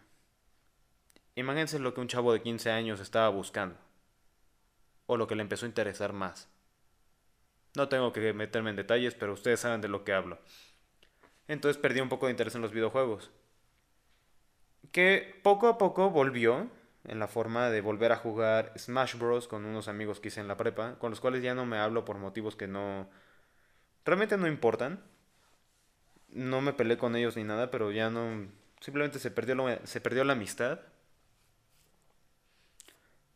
Imagínense 1.35 1.79
lo 1.79 1.93
que 1.93 2.01
un 2.01 2.07
chavo 2.07 2.33
de 2.33 2.41
15 2.41 2.71
años 2.71 2.99
estaba 2.99 3.29
buscando. 3.29 3.77
O 5.05 5.17
lo 5.17 5.27
que 5.27 5.35
le 5.35 5.41
empezó 5.41 5.65
a 5.65 5.69
interesar 5.69 6.13
más. 6.13 6.49
No 7.75 7.89
tengo 7.89 8.13
que 8.13 8.33
meterme 8.33 8.69
en 8.69 8.75
detalles, 8.75 9.15
pero 9.15 9.33
ustedes 9.33 9.59
saben 9.59 9.81
de 9.81 9.87
lo 9.87 10.03
que 10.03 10.13
hablo. 10.13 10.39
Entonces 11.47 11.81
perdí 11.81 12.01
un 12.01 12.09
poco 12.09 12.27
de 12.27 12.31
interés 12.31 12.55
en 12.55 12.61
los 12.61 12.71
videojuegos 12.71 13.31
que 14.93 15.39
poco 15.43 15.67
a 15.67 15.77
poco 15.77 16.09
volvió 16.11 16.69
en 17.05 17.19
la 17.19 17.27
forma 17.27 17.69
de 17.69 17.81
volver 17.81 18.11
a 18.11 18.17
jugar 18.17 18.71
Smash 18.77 19.17
Bros. 19.17 19.47
con 19.47 19.65
unos 19.65 19.87
amigos 19.87 20.19
que 20.19 20.29
hice 20.29 20.39
en 20.39 20.47
la 20.47 20.55
prepa, 20.55 20.97
con 20.99 21.09
los 21.09 21.19
cuales 21.19 21.43
ya 21.43 21.55
no 21.55 21.65
me 21.65 21.77
hablo 21.77 22.05
por 22.05 22.17
motivos 22.17 22.55
que 22.55 22.67
no... 22.67 23.09
realmente 24.05 24.37
no 24.37 24.47
importan. 24.47 25.03
No 26.29 26.61
me 26.61 26.73
peleé 26.73 26.97
con 26.97 27.15
ellos 27.15 27.35
ni 27.35 27.43
nada, 27.43 27.71
pero 27.71 27.91
ya 27.91 28.09
no... 28.09 28.47
Simplemente 28.83 29.17
se 29.17 29.31
perdió, 29.31 29.55
se 29.85 30.01
perdió 30.01 30.25
la 30.25 30.33
amistad. 30.33 30.81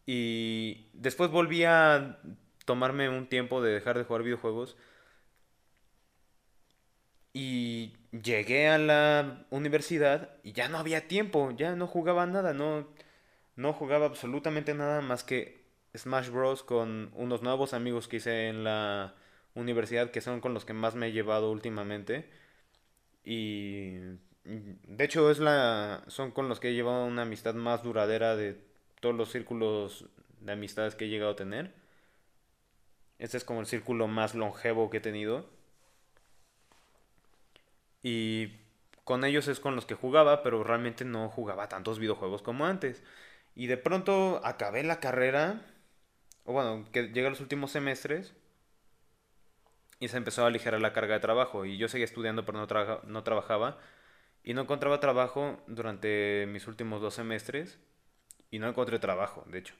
Y 0.06 0.90
después 0.92 1.32
volví 1.32 1.64
a 1.64 2.20
tomarme 2.66 3.08
un 3.08 3.28
tiempo 3.30 3.62
de 3.62 3.72
dejar 3.72 3.98
de 3.98 4.04
jugar 4.04 4.24
videojuegos 4.24 4.76
y 7.32 7.94
llegué 8.12 8.68
a 8.68 8.78
la 8.78 9.46
universidad 9.50 10.32
y 10.44 10.52
ya 10.52 10.68
no 10.68 10.80
había 10.80 11.08
tiempo, 11.08 11.52
ya 11.52 11.76
no 11.78 11.88
jugaba 11.88 12.26
nada, 12.26 12.54
no, 12.54 12.86
no 13.56 13.72
jugaba 13.72 14.06
absolutamente 14.08 14.74
nada 14.74 15.00
más 15.02 15.24
que 15.24 15.64
Smash 15.96 16.30
Bros. 16.30 16.64
con 16.64 17.12
unos 17.16 17.42
nuevos 17.42 17.74
amigos 17.74 18.10
que 18.10 18.18
hice 18.18 18.50
en 18.50 18.66
la 18.66 19.16
universidad 19.56 20.12
que 20.12 20.20
son 20.20 20.42
con 20.42 20.54
los 20.54 20.66
que 20.66 20.74
más 20.74 20.96
me 20.96 21.08
he 21.08 21.12
llevado 21.14 21.52
últimamente. 21.52 22.30
Y 23.24 24.18
de 24.48 25.04
hecho 25.04 25.30
es 25.30 25.40
la 25.40 26.04
son 26.08 26.32
con 26.32 26.48
los 26.48 26.60
que 26.60 26.70
he 26.70 26.74
llevado 26.74 27.06
una 27.06 27.24
amistad 27.24 27.54
más 27.54 27.84
duradera 27.84 28.36
de 28.38 28.58
todos 29.02 29.14
los 29.16 29.30
círculos 29.32 30.06
de 30.40 30.54
amistades 30.54 30.96
que 30.96 31.06
he 31.06 31.10
llegado 31.10 31.32
a 31.32 31.36
tener. 31.36 31.74
Este 33.20 33.38
es 33.38 33.44
como 33.44 33.60
el 33.60 33.66
círculo 33.68 34.08
más 34.08 34.36
longevo 34.36 34.90
que 34.90 34.98
he 34.98 35.02
tenido. 35.02 35.50
Y 38.04 38.54
con 39.04 39.26
ellos 39.26 39.48
es 39.48 39.60
con 39.60 39.76
los 39.76 39.86
que 39.86 39.96
jugaba, 39.96 40.44
pero 40.44 40.64
realmente 40.64 41.04
no 41.04 41.30
jugaba 41.30 41.68
tantos 41.68 42.00
videojuegos 42.00 42.42
como 42.42 42.66
antes. 42.66 43.04
Y 43.56 43.68
de 43.68 43.78
pronto 43.78 44.40
acabé 44.46 44.84
la 44.84 45.00
carrera, 45.00 45.62
o 46.46 46.54
bueno, 46.54 46.86
que 46.94 47.08
llegué 47.10 47.28
a 47.28 47.32
los 47.32 47.42
últimos 47.42 47.72
semestres 47.72 48.34
y 50.00 50.08
se 50.10 50.18
empezó 50.18 50.44
a 50.44 50.48
aligerar 50.48 50.80
la 50.82 50.94
carga 50.94 51.16
de 51.16 51.20
trabajo 51.20 51.66
y 51.66 51.78
yo 51.78 51.88
seguía 51.88 52.06
estudiando 52.06 52.46
pero 52.46 52.60
no, 52.60 53.02
no 53.04 53.24
trabajaba 53.24 53.80
y 54.48 54.54
no 54.54 54.62
encontraba 54.62 55.02
trabajo 55.02 55.62
durante 55.68 56.46
mis 56.48 56.68
últimos 56.68 57.02
dos 57.02 57.16
semestres 57.16 57.80
y 58.50 58.60
no 58.60 58.70
encontré 58.70 58.98
trabajo, 58.98 59.44
de 59.48 59.60
hecho. 59.60 59.76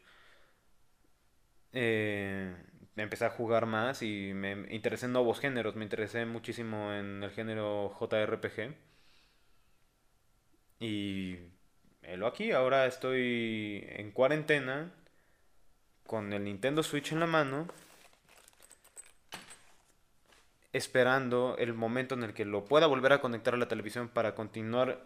Eh, 1.72 2.54
empecé 2.98 3.24
a 3.24 3.30
jugar 3.30 3.66
más 3.66 4.02
y 4.02 4.34
me 4.34 4.68
interesé 4.76 5.06
en 5.06 5.14
nuevos 5.14 5.40
géneros, 5.40 5.78
me 5.78 5.86
interesé 5.86 6.26
muchísimo 6.26 6.92
en 6.92 7.24
el 7.24 7.32
género 7.32 7.96
JRPG. 7.98 8.76
Y 10.82 11.38
lo 12.18 12.28
aquí, 12.28 12.52
ahora 12.52 12.88
estoy 12.88 13.86
en 13.88 14.12
cuarentena 14.12 14.92
con 16.06 16.34
el 16.34 16.44
Nintendo 16.44 16.84
Switch 16.84 17.14
en 17.14 17.22
la 17.22 17.28
mano, 17.28 17.68
esperando 20.78 21.56
el 21.58 21.74
momento 21.74 22.16
en 22.16 22.24
el 22.24 22.34
que 22.34 22.46
lo 22.46 22.66
pueda 22.66 22.88
volver 22.88 23.14
a 23.14 23.22
conectar 23.22 23.54
a 23.54 23.58
la 23.58 23.68
televisión 23.68 24.10
para 24.10 24.36
continuar 24.36 25.06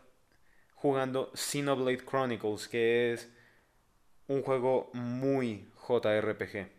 jugando 0.76 1.32
Xenoblade 1.34 2.06
Chronicles, 2.06 2.68
que 2.68 3.14
es 3.14 3.32
un 4.28 4.44
juego 4.44 4.90
muy 4.94 5.68
JRPG. 5.88 6.70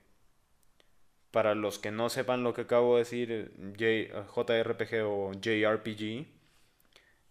Para 1.31 1.55
los 1.55 1.79
que 1.79 1.91
no 1.91 2.11
sepan 2.11 2.45
lo 2.45 2.55
que 2.55 2.63
acabo 2.63 2.97
de 2.97 3.05
decir, 3.05 3.53
JRPG 3.77 5.05
o 5.05 5.33
JRPG 5.33 6.27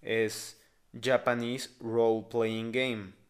es 0.02 0.62
Japanese 1.00 1.70
Role 1.80 2.26
Playing 2.30 2.72
Game. 2.72 3.22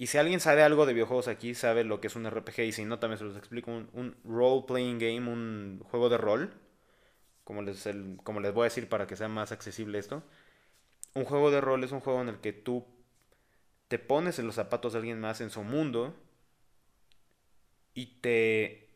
Y 0.00 0.06
si 0.06 0.16
alguien 0.16 0.40
sabe 0.40 0.62
algo 0.62 0.86
de 0.86 0.94
videojuegos 0.94 1.28
aquí, 1.28 1.54
sabe 1.54 1.84
lo 1.84 2.00
que 2.00 2.06
es 2.06 2.16
un 2.16 2.28
RPG. 2.28 2.60
Y 2.60 2.72
si 2.72 2.86
no, 2.86 2.98
también 2.98 3.18
se 3.18 3.24
los 3.24 3.36
explico. 3.36 3.70
Un, 3.70 4.16
role 4.24 4.64
playing 4.66 4.98
game, 4.98 5.30
un 5.30 5.78
juego 5.90 6.08
de 6.08 6.16
rol. 6.16 6.54
Como 7.50 7.62
les, 7.62 7.88
como 8.22 8.38
les 8.38 8.54
voy 8.54 8.60
a 8.62 8.64
decir 8.68 8.88
para 8.88 9.08
que 9.08 9.16
sea 9.16 9.26
más 9.26 9.50
accesible 9.50 9.98
esto. 9.98 10.22
Un 11.14 11.24
juego 11.24 11.50
de 11.50 11.60
rol 11.60 11.82
es 11.82 11.90
un 11.90 11.98
juego 11.98 12.22
en 12.22 12.28
el 12.28 12.38
que 12.38 12.52
tú 12.52 12.86
te 13.88 13.98
pones 13.98 14.38
en 14.38 14.46
los 14.46 14.54
zapatos 14.54 14.92
de 14.92 15.00
alguien 15.00 15.18
más 15.18 15.40
en 15.40 15.50
su 15.50 15.64
mundo. 15.64 16.14
Y 17.92 18.06
te 18.20 18.88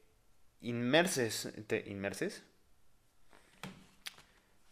inmerses. 0.60 1.52
¿Te 1.66 1.82
inmerses? 1.90 2.44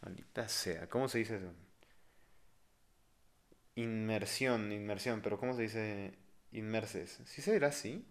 Maldita 0.01 0.47
sea. 0.47 0.88
¿Cómo 0.88 1.09
se 1.09 1.18
dice 1.18 1.38
eso? 1.38 1.53
Inmersión, 3.75 4.71
inmersión, 4.71 5.23
pero 5.23 5.40
¿cómo 5.40 5.57
se 5.57 5.62
dice 5.62 6.14
inmerses? 6.53 7.18
¿Sí 7.25 7.42
se 7.42 7.53
dirá 7.53 7.66
así? 7.66 8.07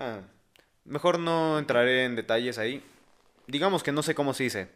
Ah, 0.00 0.22
mejor 0.86 1.18
no 1.18 1.58
entraré 1.58 2.04
en 2.04 2.16
detalles 2.16 2.58
ahí. 2.58 2.82
Digamos 3.46 3.82
que 3.82 3.92
no 3.92 4.02
sé 4.02 4.14
cómo 4.14 4.32
se 4.34 4.44
dice, 4.44 4.68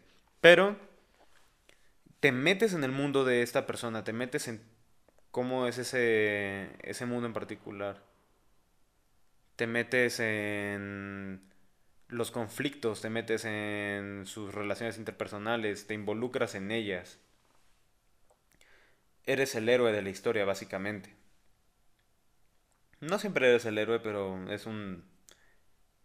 pero 0.43 0.77
te 2.21 2.31
metes 2.31 2.75
en 2.75 2.85
el 2.85 2.93
mundo 2.93 3.25
de 3.25 3.43
esta 3.43 3.67
persona, 3.67 4.05
te 4.05 4.13
metes 4.13 4.49
en 4.49 4.61
cómo 5.31 5.67
es 5.67 5.79
ese, 5.79 6.69
ese 6.83 7.07
mundo 7.07 7.27
en 7.27 7.33
particular. 7.33 8.03
Te 9.57 9.67
metes 9.67 10.21
en 10.21 11.41
los 12.09 12.31
conflictos, 12.31 13.01
te 13.01 13.09
metes 13.11 13.45
en 13.47 14.27
sus 14.27 14.55
relaciones 14.55 14.99
interpersonales, 14.99 15.87
te 15.87 15.95
involucras 15.95 16.55
en 16.55 16.71
ellas. 16.71 17.19
Eres 19.27 19.55
el 19.55 19.69
héroe 19.71 19.93
de 19.93 20.03
la 20.03 20.11
historia, 20.11 20.45
básicamente. 20.45 21.15
No 23.01 23.19
siempre 23.19 23.49
eres 23.49 23.65
el 23.65 23.79
héroe, 23.79 24.01
pero 24.01 24.51
es 24.51 24.67
un 24.67 25.14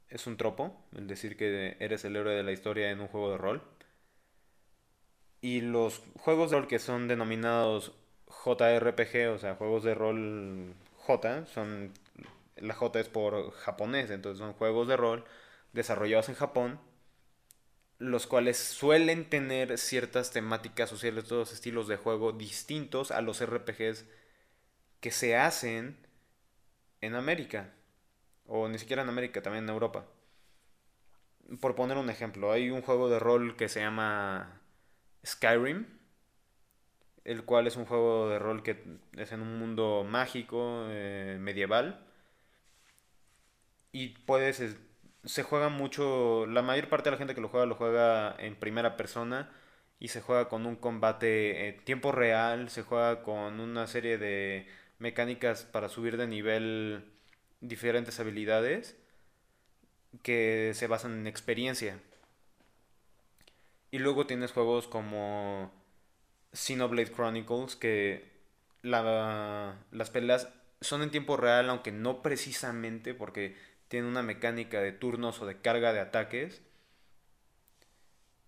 es 0.10 0.28
un 0.28 0.38
tropo 0.38 0.76
el 0.96 1.08
decir 1.08 1.38
que 1.38 1.78
eres 1.80 2.06
el 2.06 2.16
héroe 2.16 2.34
de 2.34 2.44
la 2.44 2.52
historia 2.52 2.92
en 2.92 3.02
un 3.02 3.08
juego 3.08 3.32
de 3.32 3.38
rol. 3.38 3.62
Y 5.42 5.62
los 5.62 6.02
juegos 6.20 6.52
de 6.52 6.58
rol 6.58 6.68
que 6.68 6.80
son 6.80 7.08
denominados 7.08 7.94
JRPG, 8.28 9.30
o 9.34 9.38
sea, 9.40 9.56
juegos 9.56 9.84
de 9.84 9.96
rol 9.96 10.74
J, 10.98 11.46
son 11.48 11.94
la 12.58 12.74
J 12.76 13.00
es 13.00 13.10
por 13.10 13.52
japonés, 13.52 14.10
entonces 14.12 14.40
son 14.40 14.54
juegos 14.54 14.88
de 14.88 14.98
rol 14.98 15.26
desarrollados 15.74 16.30
en 16.30 16.36
Japón, 16.36 16.80
los 18.00 18.28
cuales 18.28 18.58
suelen 18.58 19.30
tener 19.30 19.78
ciertas 19.78 20.32
temáticas 20.32 20.92
o 20.92 20.98
ciertos 20.98 21.52
estilos 21.54 21.88
de 21.88 21.98
juego 21.98 22.32
distintos 22.32 23.12
a 23.12 23.22
los 23.22 23.42
RPGs 23.44 24.06
que 25.00 25.12
se 25.12 25.36
hacen 25.36 25.98
en 27.02 27.16
América, 27.16 27.74
o 28.50 28.68
ni 28.68 28.80
siquiera 28.80 29.04
en 29.04 29.10
América, 29.10 29.42
también 29.42 29.64
en 29.66 29.70
Europa. 29.70 30.06
Por 31.62 31.76
poner 31.76 31.98
un 31.98 32.10
ejemplo, 32.10 32.52
hay 32.52 32.70
un 32.70 32.82
juego 32.82 33.10
de 33.10 33.20
rol 33.20 33.56
que 33.56 33.70
se 33.70 33.80
llama 33.80 34.62
Skyrim, 35.26 35.86
el 37.24 37.46
cual 37.46 37.68
es 37.68 37.76
un 37.76 37.86
juego 37.86 38.30
de 38.30 38.40
rol 38.40 38.64
que 38.64 38.84
es 39.18 39.32
en 39.32 39.42
un 39.42 39.60
mundo 39.60 40.06
mágico, 40.08 40.86
eh, 40.90 41.38
medieval, 41.40 42.06
y 43.92 44.10
puedes 44.26 44.60
se 45.26 45.44
juega 45.44 45.70
mucho, 45.70 46.46
la 46.48 46.62
mayor 46.62 46.90
parte 46.90 47.10
de 47.10 47.12
la 47.12 47.18
gente 47.18 47.36
que 47.36 47.42
lo 47.42 47.50
juega 47.50 47.66
lo 47.66 47.76
juega 47.76 48.36
en 48.40 48.56
primera 48.56 48.98
persona 48.98 49.52
y 50.00 50.10
se 50.10 50.22
juega 50.22 50.50
con 50.50 50.66
un 50.66 50.76
combate 50.78 51.70
en 51.70 51.84
tiempo 51.86 52.12
real, 52.12 52.70
se 52.70 52.84
juega 52.84 53.22
con 53.24 53.60
una 53.60 53.88
serie 53.88 54.18
de 54.18 54.68
mecánicas 55.00 55.66
para 55.66 55.90
subir 55.90 56.18
de 56.18 56.28
nivel 56.28 57.19
diferentes 57.62 58.20
habilidades 58.20 58.96
que 60.24 60.72
se 60.74 60.88
basan 60.88 61.20
en 61.20 61.28
experiencia. 61.28 62.00
Y 63.92 64.00
luego 64.00 64.28
tienes 64.28 64.52
juegos 64.52 64.88
como 64.88 65.72
Xenoblade 66.54 67.12
Chronicles 67.12 67.76
que 67.76 68.30
la, 68.82 69.78
las 69.92 70.10
peleas 70.10 70.50
son 70.82 71.02
en 71.02 71.12
tiempo 71.12 71.38
real, 71.38 71.70
aunque 71.70 71.92
no 71.92 72.22
precisamente 72.22 73.14
porque 73.14 73.56
tiene 73.88 74.08
una 74.08 74.22
mecánica 74.22 74.80
de 74.82 74.92
turnos 74.92 75.42
o 75.42 75.46
de 75.46 75.60
carga 75.60 75.94
de 75.94 76.00
ataques. 76.00 76.62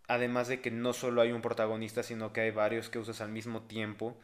Además 0.07 0.47
de 0.47 0.61
que 0.61 0.71
no 0.71 0.93
solo 0.93 1.21
hay 1.21 1.31
un 1.31 1.41
protagonista, 1.41 2.03
sino 2.03 2.33
que 2.33 2.41
hay 2.41 2.51
varios 2.51 2.89
que 2.89 2.99
usas 2.99 3.21
al 3.21 3.29
mismo 3.29 3.63
tiempo 3.63 4.17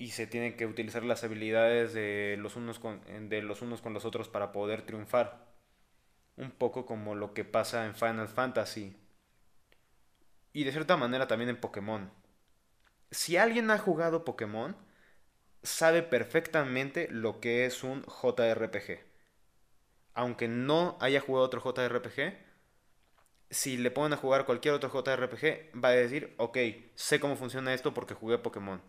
y 0.00 0.08
se 0.08 0.26
tienen 0.26 0.56
que 0.56 0.66
utilizar 0.66 1.04
las 1.04 1.22
habilidades 1.22 1.94
de 1.94 2.34
los 2.40 2.56
unos 2.56 2.80
con, 2.80 3.00
de 3.28 3.42
los, 3.42 3.62
unos 3.62 3.80
con 3.80 3.94
los 3.94 4.04
otros 4.04 4.28
para 4.28 4.50
poder 4.50 4.82
triunfar. 4.82 5.46
Un 6.36 6.50
poco 6.50 6.86
como 6.86 7.14
lo 7.14 7.34
que 7.34 7.44
pasa 7.44 7.86
en 7.86 7.94
Final 7.94 8.26
Fantasy. 8.26 8.96
Y 10.52 10.64
de 10.64 10.72
cierta 10.72 10.96
manera 10.96 11.28
también 11.28 11.50
en 11.50 11.60
Pokémon. 11.60 12.10
Si 13.12 13.36
alguien 13.36 13.70
ha 13.70 13.78
jugado 13.78 14.24
Pokémon, 14.24 14.76
sabe 15.62 16.02
perfectamente 16.02 17.06
lo 17.12 17.38
que 17.38 17.66
es 17.66 17.84
un 17.84 18.02
JRPG 18.02 19.10
aunque 20.14 20.48
no 20.48 20.96
haya 21.00 21.20
jugado 21.20 21.46
otro 21.46 21.60
JRPG, 21.60 22.34
si 23.50 23.76
le 23.76 23.90
ponen 23.90 24.12
a 24.12 24.16
jugar 24.16 24.46
cualquier 24.46 24.74
otro 24.74 24.90
JRPG, 24.90 25.80
va 25.82 25.88
a 25.88 25.92
decir, 25.92 26.34
ok, 26.38 26.58
sé 26.94 27.20
cómo 27.20 27.36
funciona 27.36 27.74
esto 27.74 27.94
porque 27.94 28.14
jugué 28.14 28.38
Pokémon. 28.38 28.80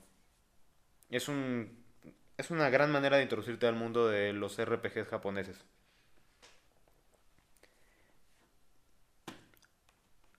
Es 1.11 1.27
un 1.27 1.79
es 2.37 2.49
una 2.49 2.69
gran 2.71 2.91
manera 2.91 3.17
de 3.17 3.23
introducirte 3.23 3.67
al 3.67 3.75
mundo 3.75 4.07
de 4.07 4.33
los 4.33 4.59
RPGs 4.59 5.07
japoneses. 5.07 5.63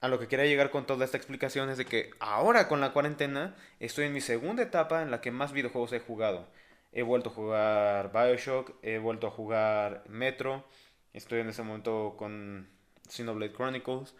A 0.00 0.08
lo 0.08 0.18
que 0.18 0.26
quería 0.26 0.46
llegar 0.46 0.70
con 0.70 0.84
toda 0.84 1.04
esta 1.04 1.16
explicación 1.16 1.70
es 1.70 1.78
de 1.78 1.84
que 1.84 2.10
ahora 2.18 2.66
con 2.66 2.80
la 2.80 2.92
cuarentena 2.92 3.54
estoy 3.78 4.06
en 4.06 4.12
mi 4.12 4.20
segunda 4.20 4.64
etapa 4.64 5.02
en 5.02 5.12
la 5.12 5.20
que 5.20 5.30
más 5.30 5.52
videojuegos 5.52 5.92
he 5.92 6.00
jugado. 6.00 6.48
He 6.90 7.02
vuelto 7.02 7.30
a 7.30 7.32
jugar 7.32 8.10
Bioshock, 8.12 8.72
he 8.82 8.98
vuelto 8.98 9.28
a 9.28 9.30
jugar 9.30 10.02
Metro, 10.08 10.64
estoy 11.12 11.38
en 11.40 11.50
ese 11.50 11.62
momento 11.62 12.16
con 12.18 12.68
Xenoblade 13.08 13.52
Chronicles. 13.52 14.16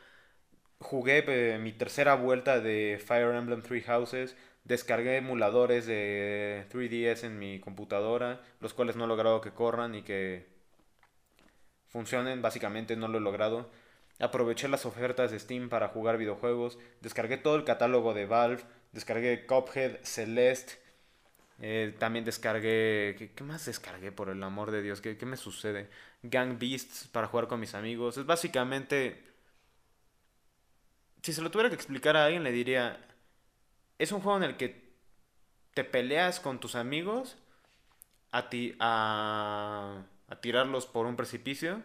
Jugué 0.78 1.24
eh, 1.26 1.58
mi 1.58 1.72
tercera 1.72 2.14
vuelta 2.14 2.60
de 2.60 3.02
Fire 3.04 3.34
Emblem 3.34 3.62
Three 3.62 3.82
Houses, 3.82 4.36
descargué 4.64 5.16
emuladores 5.16 5.86
de 5.86 6.66
3DS 6.70 7.24
en 7.24 7.38
mi 7.38 7.60
computadora, 7.60 8.40
los 8.60 8.74
cuales 8.74 8.96
no 8.96 9.04
he 9.04 9.08
logrado 9.08 9.40
que 9.40 9.52
corran 9.52 9.94
y 9.94 10.02
que 10.02 10.46
funcionen, 11.88 12.42
básicamente 12.42 12.96
no 12.96 13.08
lo 13.08 13.18
he 13.18 13.20
logrado. 13.20 13.70
Aproveché 14.18 14.68
las 14.68 14.86
ofertas 14.86 15.30
de 15.30 15.38
Steam 15.38 15.68
para 15.68 15.88
jugar 15.88 16.18
videojuegos, 16.18 16.78
descargué 17.00 17.38
todo 17.38 17.56
el 17.56 17.64
catálogo 17.64 18.14
de 18.14 18.26
Valve, 18.26 18.62
descargué 18.92 19.46
Cuphead, 19.46 19.98
Celeste, 20.02 20.82
eh, 21.60 21.94
también 21.98 22.24
descargué. 22.24 23.32
¿qué, 23.34 23.44
más 23.44 23.64
descargué 23.64 24.10
por 24.10 24.28
el 24.28 24.42
amor 24.42 24.72
de 24.72 24.82
Dios? 24.82 25.00
¿Qué, 25.00 25.16
¿Qué, 25.16 25.26
me 25.26 25.36
sucede? 25.36 25.88
Gang 26.22 26.58
Beasts 26.58 27.08
para 27.08 27.28
jugar 27.28 27.46
con 27.46 27.60
mis 27.60 27.74
amigos. 27.74 28.18
Es 28.18 28.26
básicamente. 28.26 29.22
Si 31.22 31.32
se 31.32 31.40
lo 31.40 31.50
tuviera 31.50 31.68
que 31.68 31.76
explicar 31.76 32.16
a 32.16 32.24
alguien, 32.26 32.42
le 32.42 32.52
diría. 32.52 33.00
Es 34.02 34.10
un 34.10 34.20
juego 34.20 34.38
en 34.38 34.42
el 34.42 34.56
que 34.56 34.82
te 35.74 35.84
peleas 35.84 36.40
con 36.40 36.58
tus 36.58 36.74
amigos 36.74 37.36
a, 38.32 38.50
ti, 38.50 38.74
a, 38.80 40.02
a 40.26 40.40
tirarlos 40.40 40.86
por 40.86 41.06
un 41.06 41.14
precipicio. 41.14 41.80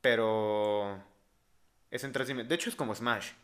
Pero 0.00 1.00
es 1.92 2.02
en 2.02 2.10
tres 2.10 2.26
dimensiones. 2.26 2.48
De 2.48 2.56
hecho 2.56 2.70
es 2.70 2.74
como 2.74 2.92
Smash. 2.92 3.34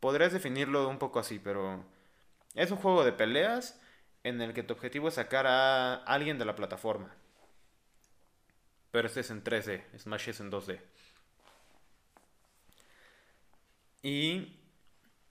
Podrías 0.00 0.32
definirlo 0.32 0.88
un 0.88 0.98
poco 0.98 1.20
así, 1.20 1.38
pero 1.38 1.84
es 2.56 2.72
un 2.72 2.78
juego 2.78 3.04
de 3.04 3.12
peleas 3.12 3.80
en 4.24 4.40
el 4.40 4.52
que 4.52 4.64
tu 4.64 4.74
objetivo 4.74 5.06
es 5.06 5.14
sacar 5.14 5.46
a 5.46 5.94
alguien 5.94 6.40
de 6.40 6.44
la 6.44 6.56
plataforma. 6.56 7.14
Pero 8.90 9.06
este 9.06 9.20
es 9.20 9.30
en 9.30 9.44
3D, 9.44 9.96
Smash 9.96 10.30
es 10.30 10.40
en 10.40 10.50
2D. 10.50 10.80
Y 14.02 14.59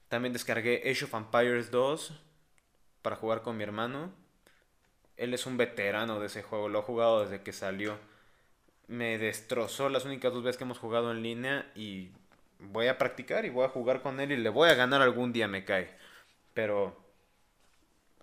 también 0.09 0.33
descargué 0.33 0.81
Age 0.89 1.05
of 1.05 1.13
Empires 1.13 1.71
2 1.71 2.13
para 3.01 3.15
jugar 3.15 3.41
con 3.43 3.55
mi 3.55 3.63
hermano. 3.63 4.11
Él 5.17 5.33
es 5.33 5.45
un 5.45 5.57
veterano 5.57 6.19
de 6.19 6.27
ese 6.27 6.43
juego, 6.43 6.67
lo 6.67 6.79
ha 6.79 6.83
jugado 6.83 7.21
desde 7.21 7.43
que 7.43 7.53
salió. 7.53 7.97
Me 8.87 9.17
destrozó 9.19 9.87
las 9.89 10.05
únicas 10.05 10.33
dos 10.33 10.43
veces 10.43 10.57
que 10.57 10.63
hemos 10.63 10.79
jugado 10.79 11.11
en 11.11 11.21
línea 11.21 11.71
y 11.75 12.11
voy 12.57 12.87
a 12.87 12.97
practicar 12.97 13.45
y 13.45 13.49
voy 13.49 13.65
a 13.65 13.69
jugar 13.69 14.01
con 14.01 14.19
él 14.19 14.31
y 14.31 14.37
le 14.37 14.49
voy 14.49 14.69
a 14.69 14.73
ganar 14.75 15.01
algún 15.01 15.31
día, 15.31 15.47
me 15.47 15.63
cae. 15.63 15.95
Pero 16.55 16.97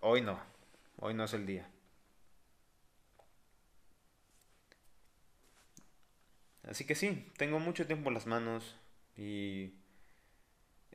hoy 0.01 0.23
no, 0.23 0.41
hoy 0.99 1.15
no 1.15 1.25
es 1.25 1.35
el 1.35 1.47
día. 1.47 1.71
Así 6.69 6.85
que 6.85 6.97
sí, 6.97 7.31
tengo 7.37 7.61
mucho 7.61 7.87
tiempo 7.87 8.09
en 8.09 8.15
las 8.15 8.27
manos 8.27 8.75
y 9.17 9.73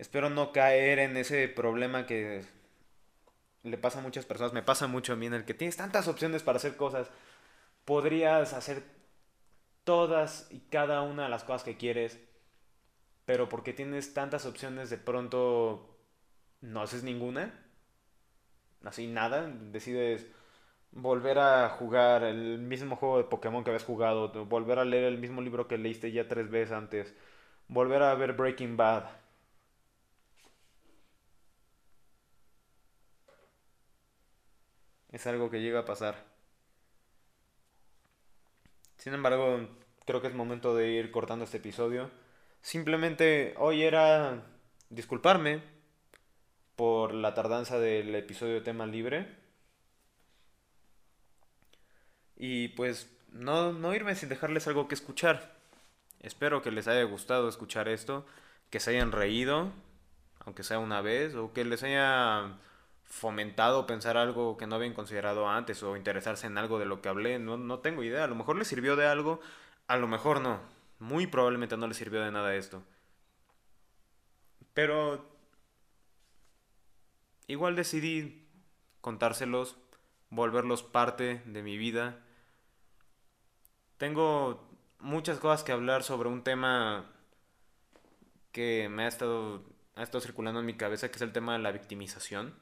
espero 0.01 0.31
no 0.31 0.51
caer 0.51 0.97
en 0.97 1.15
ese 1.15 1.47
problema 1.47 2.07
que 2.07 2.43
le 3.61 3.77
pasa 3.77 3.99
a 3.99 4.01
muchas 4.01 4.25
personas, 4.25 4.51
me 4.51 4.63
pasa 4.63 4.87
mucho 4.87 5.13
a 5.13 5.15
mí 5.15 5.27
en 5.27 5.35
el 5.35 5.45
que 5.45 5.53
tienes 5.53 5.77
tantas 5.77 6.07
opciones 6.07 6.41
para 6.41 6.57
hacer 6.57 6.75
cosas, 6.75 7.11
podrías 7.85 8.53
hacer 8.53 8.81
todas 9.83 10.47
y 10.49 10.61
cada 10.71 11.03
una 11.03 11.25
de 11.25 11.29
las 11.29 11.43
cosas 11.43 11.63
que 11.63 11.77
quieres, 11.77 12.19
pero 13.25 13.47
porque 13.47 13.73
tienes 13.73 14.15
tantas 14.15 14.47
opciones 14.47 14.89
de 14.89 14.97
pronto 14.97 15.95
no 16.61 16.81
haces 16.81 17.03
ninguna, 17.03 17.53
así 18.83 19.05
nada, 19.05 19.51
decides 19.71 20.25
volver 20.91 21.37
a 21.37 21.69
jugar 21.69 22.23
el 22.23 22.57
mismo 22.57 22.95
juego 22.95 23.19
de 23.19 23.25
Pokémon 23.25 23.63
que 23.63 23.69
habías 23.69 23.85
jugado, 23.85 24.45
volver 24.45 24.79
a 24.79 24.85
leer 24.85 25.03
el 25.03 25.19
mismo 25.19 25.43
libro 25.43 25.67
que 25.67 25.77
leíste 25.77 26.11
ya 26.11 26.27
tres 26.27 26.49
veces 26.49 26.71
antes, 26.71 27.13
volver 27.67 28.01
a 28.01 28.15
ver 28.15 28.33
Breaking 28.33 28.77
Bad. 28.77 29.20
Es 35.11 35.27
algo 35.27 35.49
que 35.49 35.61
llega 35.61 35.79
a 35.79 35.85
pasar. 35.85 36.25
Sin 38.97 39.13
embargo, 39.13 39.67
creo 40.05 40.21
que 40.21 40.27
es 40.27 40.33
momento 40.33 40.75
de 40.75 40.89
ir 40.89 41.11
cortando 41.11 41.45
este 41.45 41.57
episodio. 41.57 42.11
Simplemente 42.61 43.55
hoy 43.57 43.83
era 43.83 44.43
disculparme 44.89 45.63
por 46.75 47.13
la 47.13 47.33
tardanza 47.33 47.79
del 47.79 48.13
episodio 48.15 48.63
tema 48.63 48.85
libre. 48.85 49.27
Y 52.37 52.69
pues 52.69 53.09
no, 53.31 53.73
no 53.73 53.93
irme 53.93 54.15
sin 54.15 54.29
dejarles 54.29 54.67
algo 54.67 54.87
que 54.87 54.95
escuchar. 54.95 55.55
Espero 56.21 56.61
que 56.61 56.71
les 56.71 56.87
haya 56.87 57.03
gustado 57.03 57.49
escuchar 57.49 57.87
esto, 57.87 58.25
que 58.69 58.79
se 58.79 58.91
hayan 58.91 59.11
reído, 59.11 59.71
aunque 60.45 60.63
sea 60.63 60.79
una 60.79 61.01
vez, 61.01 61.35
o 61.35 61.53
que 61.53 61.65
les 61.65 61.83
haya 61.83 62.57
fomentado 63.11 63.85
pensar 63.85 64.17
algo 64.17 64.57
que 64.57 64.65
no 64.65 64.75
habían 64.75 64.95
considerado 64.95 65.47
antes 65.47 65.83
o 65.83 65.95
interesarse 65.95 66.47
en 66.47 66.57
algo 66.57 66.79
de 66.79 66.85
lo 66.85 67.01
que 67.01 67.09
hablé. 67.09 67.37
No, 67.37 67.57
no 67.57 67.79
tengo 67.79 68.01
idea. 68.03 68.23
A 68.23 68.27
lo 68.27 68.35
mejor 68.35 68.55
les 68.57 68.67
sirvió 68.67 68.95
de 68.95 69.05
algo, 69.05 69.39
a 69.87 69.97
lo 69.97 70.07
mejor 70.07 70.41
no. 70.41 70.59
Muy 70.97 71.27
probablemente 71.27 71.77
no 71.77 71.87
les 71.87 71.97
sirvió 71.97 72.21
de 72.21 72.31
nada 72.31 72.55
esto. 72.55 72.83
Pero 74.73 75.23
igual 77.47 77.75
decidí 77.75 78.47
contárselos, 79.01 79.77
volverlos 80.29 80.81
parte 80.81 81.43
de 81.45 81.61
mi 81.61 81.77
vida 81.77 82.23
tengo 84.01 84.67
muchas 84.99 85.37
cosas 85.37 85.63
que 85.63 85.71
hablar 85.71 86.01
sobre 86.01 86.27
un 86.27 86.43
tema 86.43 87.05
que 88.51 88.89
me 88.89 89.03
ha 89.03 89.07
estado, 89.07 89.63
ha 89.93 90.01
estado 90.01 90.21
circulando 90.21 90.59
en 90.59 90.65
mi 90.65 90.73
cabeza, 90.73 91.09
que 91.09 91.17
es 91.17 91.21
el 91.21 91.31
tema 91.31 91.53
de 91.53 91.59
la 91.59 91.71
victimización. 91.71 92.55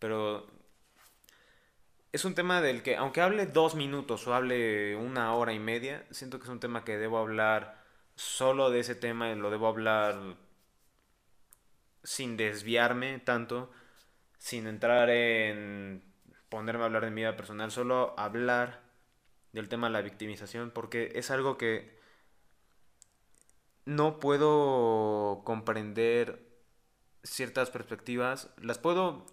Pero 0.00 0.48
es 2.12 2.24
un 2.24 2.34
tema 2.34 2.60
del 2.60 2.82
que, 2.82 2.96
aunque 2.96 3.20
hable 3.20 3.46
dos 3.46 3.76
minutos 3.76 4.26
o 4.26 4.34
hable 4.34 4.96
una 4.96 5.34
hora 5.34 5.52
y 5.52 5.60
media, 5.60 6.04
siento 6.10 6.38
que 6.38 6.44
es 6.44 6.50
un 6.50 6.58
tema 6.58 6.84
que 6.84 6.98
debo 6.98 7.18
hablar 7.18 7.84
solo 8.16 8.70
de 8.70 8.80
ese 8.80 8.96
tema, 8.96 9.32
lo 9.36 9.50
debo 9.50 9.68
hablar 9.68 10.36
sin 12.02 12.36
desviarme 12.36 13.20
tanto, 13.20 13.70
sin 14.38 14.66
entrar 14.66 15.10
en 15.10 16.02
ponerme 16.48 16.82
a 16.82 16.86
hablar 16.86 17.04
de 17.04 17.10
mi 17.10 17.20
vida 17.20 17.36
personal, 17.36 17.70
solo 17.70 18.14
hablar 18.18 18.82
del 19.52 19.68
tema 19.68 19.86
de 19.86 19.92
la 19.92 20.02
victimización, 20.02 20.70
porque 20.70 21.12
es 21.14 21.30
algo 21.30 21.56
que 21.56 22.00
no 23.84 24.18
puedo 24.18 25.42
comprender 25.44 26.48
ciertas 27.22 27.70
perspectivas, 27.70 28.50
las 28.58 28.78
puedo 28.78 29.26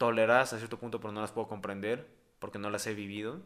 tolerar 0.00 0.40
hasta 0.40 0.56
cierto 0.56 0.78
punto, 0.78 0.98
pero 0.98 1.12
no 1.12 1.20
las 1.20 1.30
puedo 1.30 1.46
comprender, 1.46 2.06
porque 2.38 2.58
no 2.58 2.70
las 2.70 2.86
he 2.86 2.94
vivido, 2.94 3.42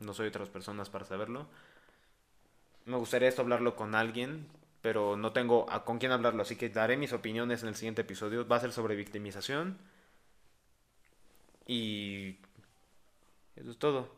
no 0.00 0.14
soy 0.14 0.26
otras 0.26 0.48
personas 0.48 0.90
para 0.90 1.04
saberlo. 1.04 1.46
Me 2.86 2.96
gustaría 2.96 3.28
esto 3.28 3.42
hablarlo 3.42 3.76
con 3.76 3.94
alguien, 3.94 4.48
pero 4.82 5.16
no 5.16 5.32
tengo 5.32 5.70
a 5.70 5.84
con 5.84 6.00
quién 6.00 6.10
hablarlo, 6.10 6.42
así 6.42 6.56
que 6.56 6.70
daré 6.70 6.96
mis 6.96 7.12
opiniones 7.12 7.62
en 7.62 7.68
el 7.68 7.76
siguiente 7.76 8.02
episodio. 8.02 8.48
Va 8.48 8.56
a 8.56 8.60
ser 8.60 8.72
sobre 8.72 8.96
victimización. 8.96 9.78
Y 11.68 12.38
eso 13.54 13.70
es 13.70 13.78
todo. 13.78 14.12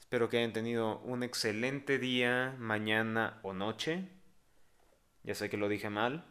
Espero 0.00 0.28
que 0.28 0.38
hayan 0.38 0.52
tenido 0.52 0.98
un 0.98 1.22
excelente 1.22 2.00
día, 2.00 2.56
mañana 2.58 3.38
o 3.44 3.52
noche. 3.52 4.08
Ya 5.22 5.36
sé 5.36 5.48
que 5.48 5.56
lo 5.56 5.68
dije 5.68 5.90
mal. 5.90 6.24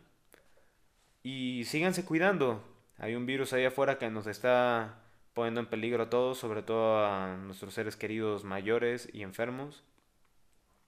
Y 1.24 1.64
síganse 1.64 2.04
cuidando. 2.04 2.75
Hay 2.98 3.16
un 3.16 3.26
virus 3.26 3.54
ahí 3.54 3.66
afuera 3.66 3.98
que 3.98 4.10
nos 4.10 4.28
está 4.28 5.02
poniendo 5.34 5.60
en 5.60 5.68
peligro 5.68 6.04
a 6.04 6.10
todos, 6.10 6.38
sobre 6.38 6.64
todo 6.64 7.06
a 7.06 7.36
nuestros 7.36 7.74
seres 7.74 7.98
queridos 7.98 8.44
mayores 8.46 9.10
y 9.12 9.24
enfermos. 9.24 9.84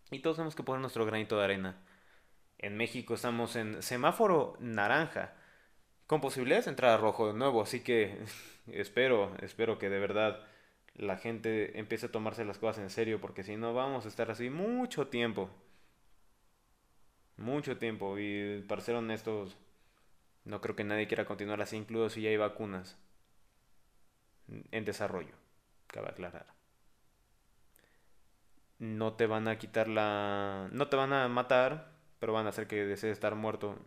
Y 0.10 0.20
todos 0.20 0.38
tenemos 0.38 0.56
que 0.56 0.64
poner 0.64 0.82
nuestro 0.82 1.06
granito 1.06 1.38
de 1.38 1.44
arena. 1.44 1.78
En 2.58 2.78
México 2.78 3.14
estamos 3.14 3.56
en 3.56 3.82
semáforo 3.84 4.56
naranja, 4.60 5.34
con 6.08 6.22
posibilidades 6.22 6.66
de 6.66 6.72
entrar 6.72 6.92
a 6.92 6.98
rojo 6.98 7.28
de 7.28 7.34
nuevo, 7.34 7.62
así 7.62 7.82
que 7.82 8.18
espero, 8.68 9.36
espero 9.42 9.78
que 9.78 9.90
de 9.90 10.00
verdad 10.00 10.48
la 10.96 11.18
gente 11.18 11.78
empiece 11.78 12.08
a 12.08 12.12
tomarse 12.12 12.46
las 12.46 12.58
cosas 12.58 12.82
en 12.82 12.90
serio, 12.90 13.22
porque 13.22 13.44
si 13.44 13.58
no 13.58 13.74
vamos 13.74 14.06
a 14.06 14.08
estar 14.08 14.32
así 14.32 14.50
mucho 14.50 15.08
tiempo. 15.08 15.50
Mucho 17.38 17.78
tiempo. 17.78 18.18
Y 18.18 18.64
para 18.68 18.82
ser 18.82 18.96
honestos, 18.96 19.58
no 20.48 20.62
creo 20.62 20.76
que 20.76 20.86
nadie 20.86 21.08
quiera 21.08 21.26
continuar 21.26 21.62
así, 21.62 21.76
incluso 21.76 22.10
si 22.10 22.22
ya 22.22 22.30
hay 22.30 22.38
vacunas 22.38 22.98
en 24.72 24.86
desarrollo, 24.86 25.36
cabe 25.88 26.08
aclarar. 26.08 26.48
No 28.80 29.14
te 29.14 29.28
van 29.28 29.48
a 29.50 29.58
quitar 29.58 29.90
la... 29.90 30.70
No 30.72 30.88
te 30.88 30.96
van 30.96 31.12
a 31.12 31.28
matar, 31.28 31.92
pero 32.20 32.32
van 32.32 32.46
a 32.46 32.50
hacer 32.50 32.68
que 32.68 32.86
desees 32.86 33.14
estar 33.14 33.36
muerto 33.36 33.78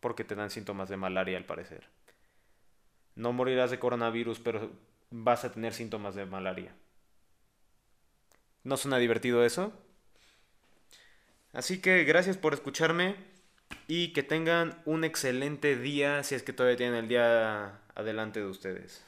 porque 0.00 0.24
te 0.24 0.34
dan 0.34 0.50
síntomas 0.50 0.88
de 0.88 0.96
malaria 0.96 1.36
al 1.36 1.44
parecer. 1.44 1.86
No 3.14 3.32
morirás 3.32 3.70
de 3.70 3.78
coronavirus, 3.78 4.40
pero 4.40 4.70
vas 5.10 5.44
a 5.44 5.52
tener 5.52 5.74
síntomas 5.74 6.14
de 6.14 6.24
malaria. 6.24 6.74
¿No 8.64 8.78
suena 8.78 8.96
divertido 8.96 9.44
eso? 9.44 9.72
Así 11.52 11.82
que 11.82 12.04
gracias 12.04 12.38
por 12.38 12.54
escucharme 12.54 13.31
y 13.88 14.12
que 14.12 14.22
tengan 14.22 14.80
un 14.84 15.04
excelente 15.04 15.76
día 15.76 16.22
si 16.22 16.34
es 16.34 16.42
que 16.42 16.52
todavía 16.52 16.76
tienen 16.76 16.96
el 16.96 17.08
día 17.08 17.80
adelante 17.94 18.40
de 18.40 18.46
ustedes. 18.46 19.04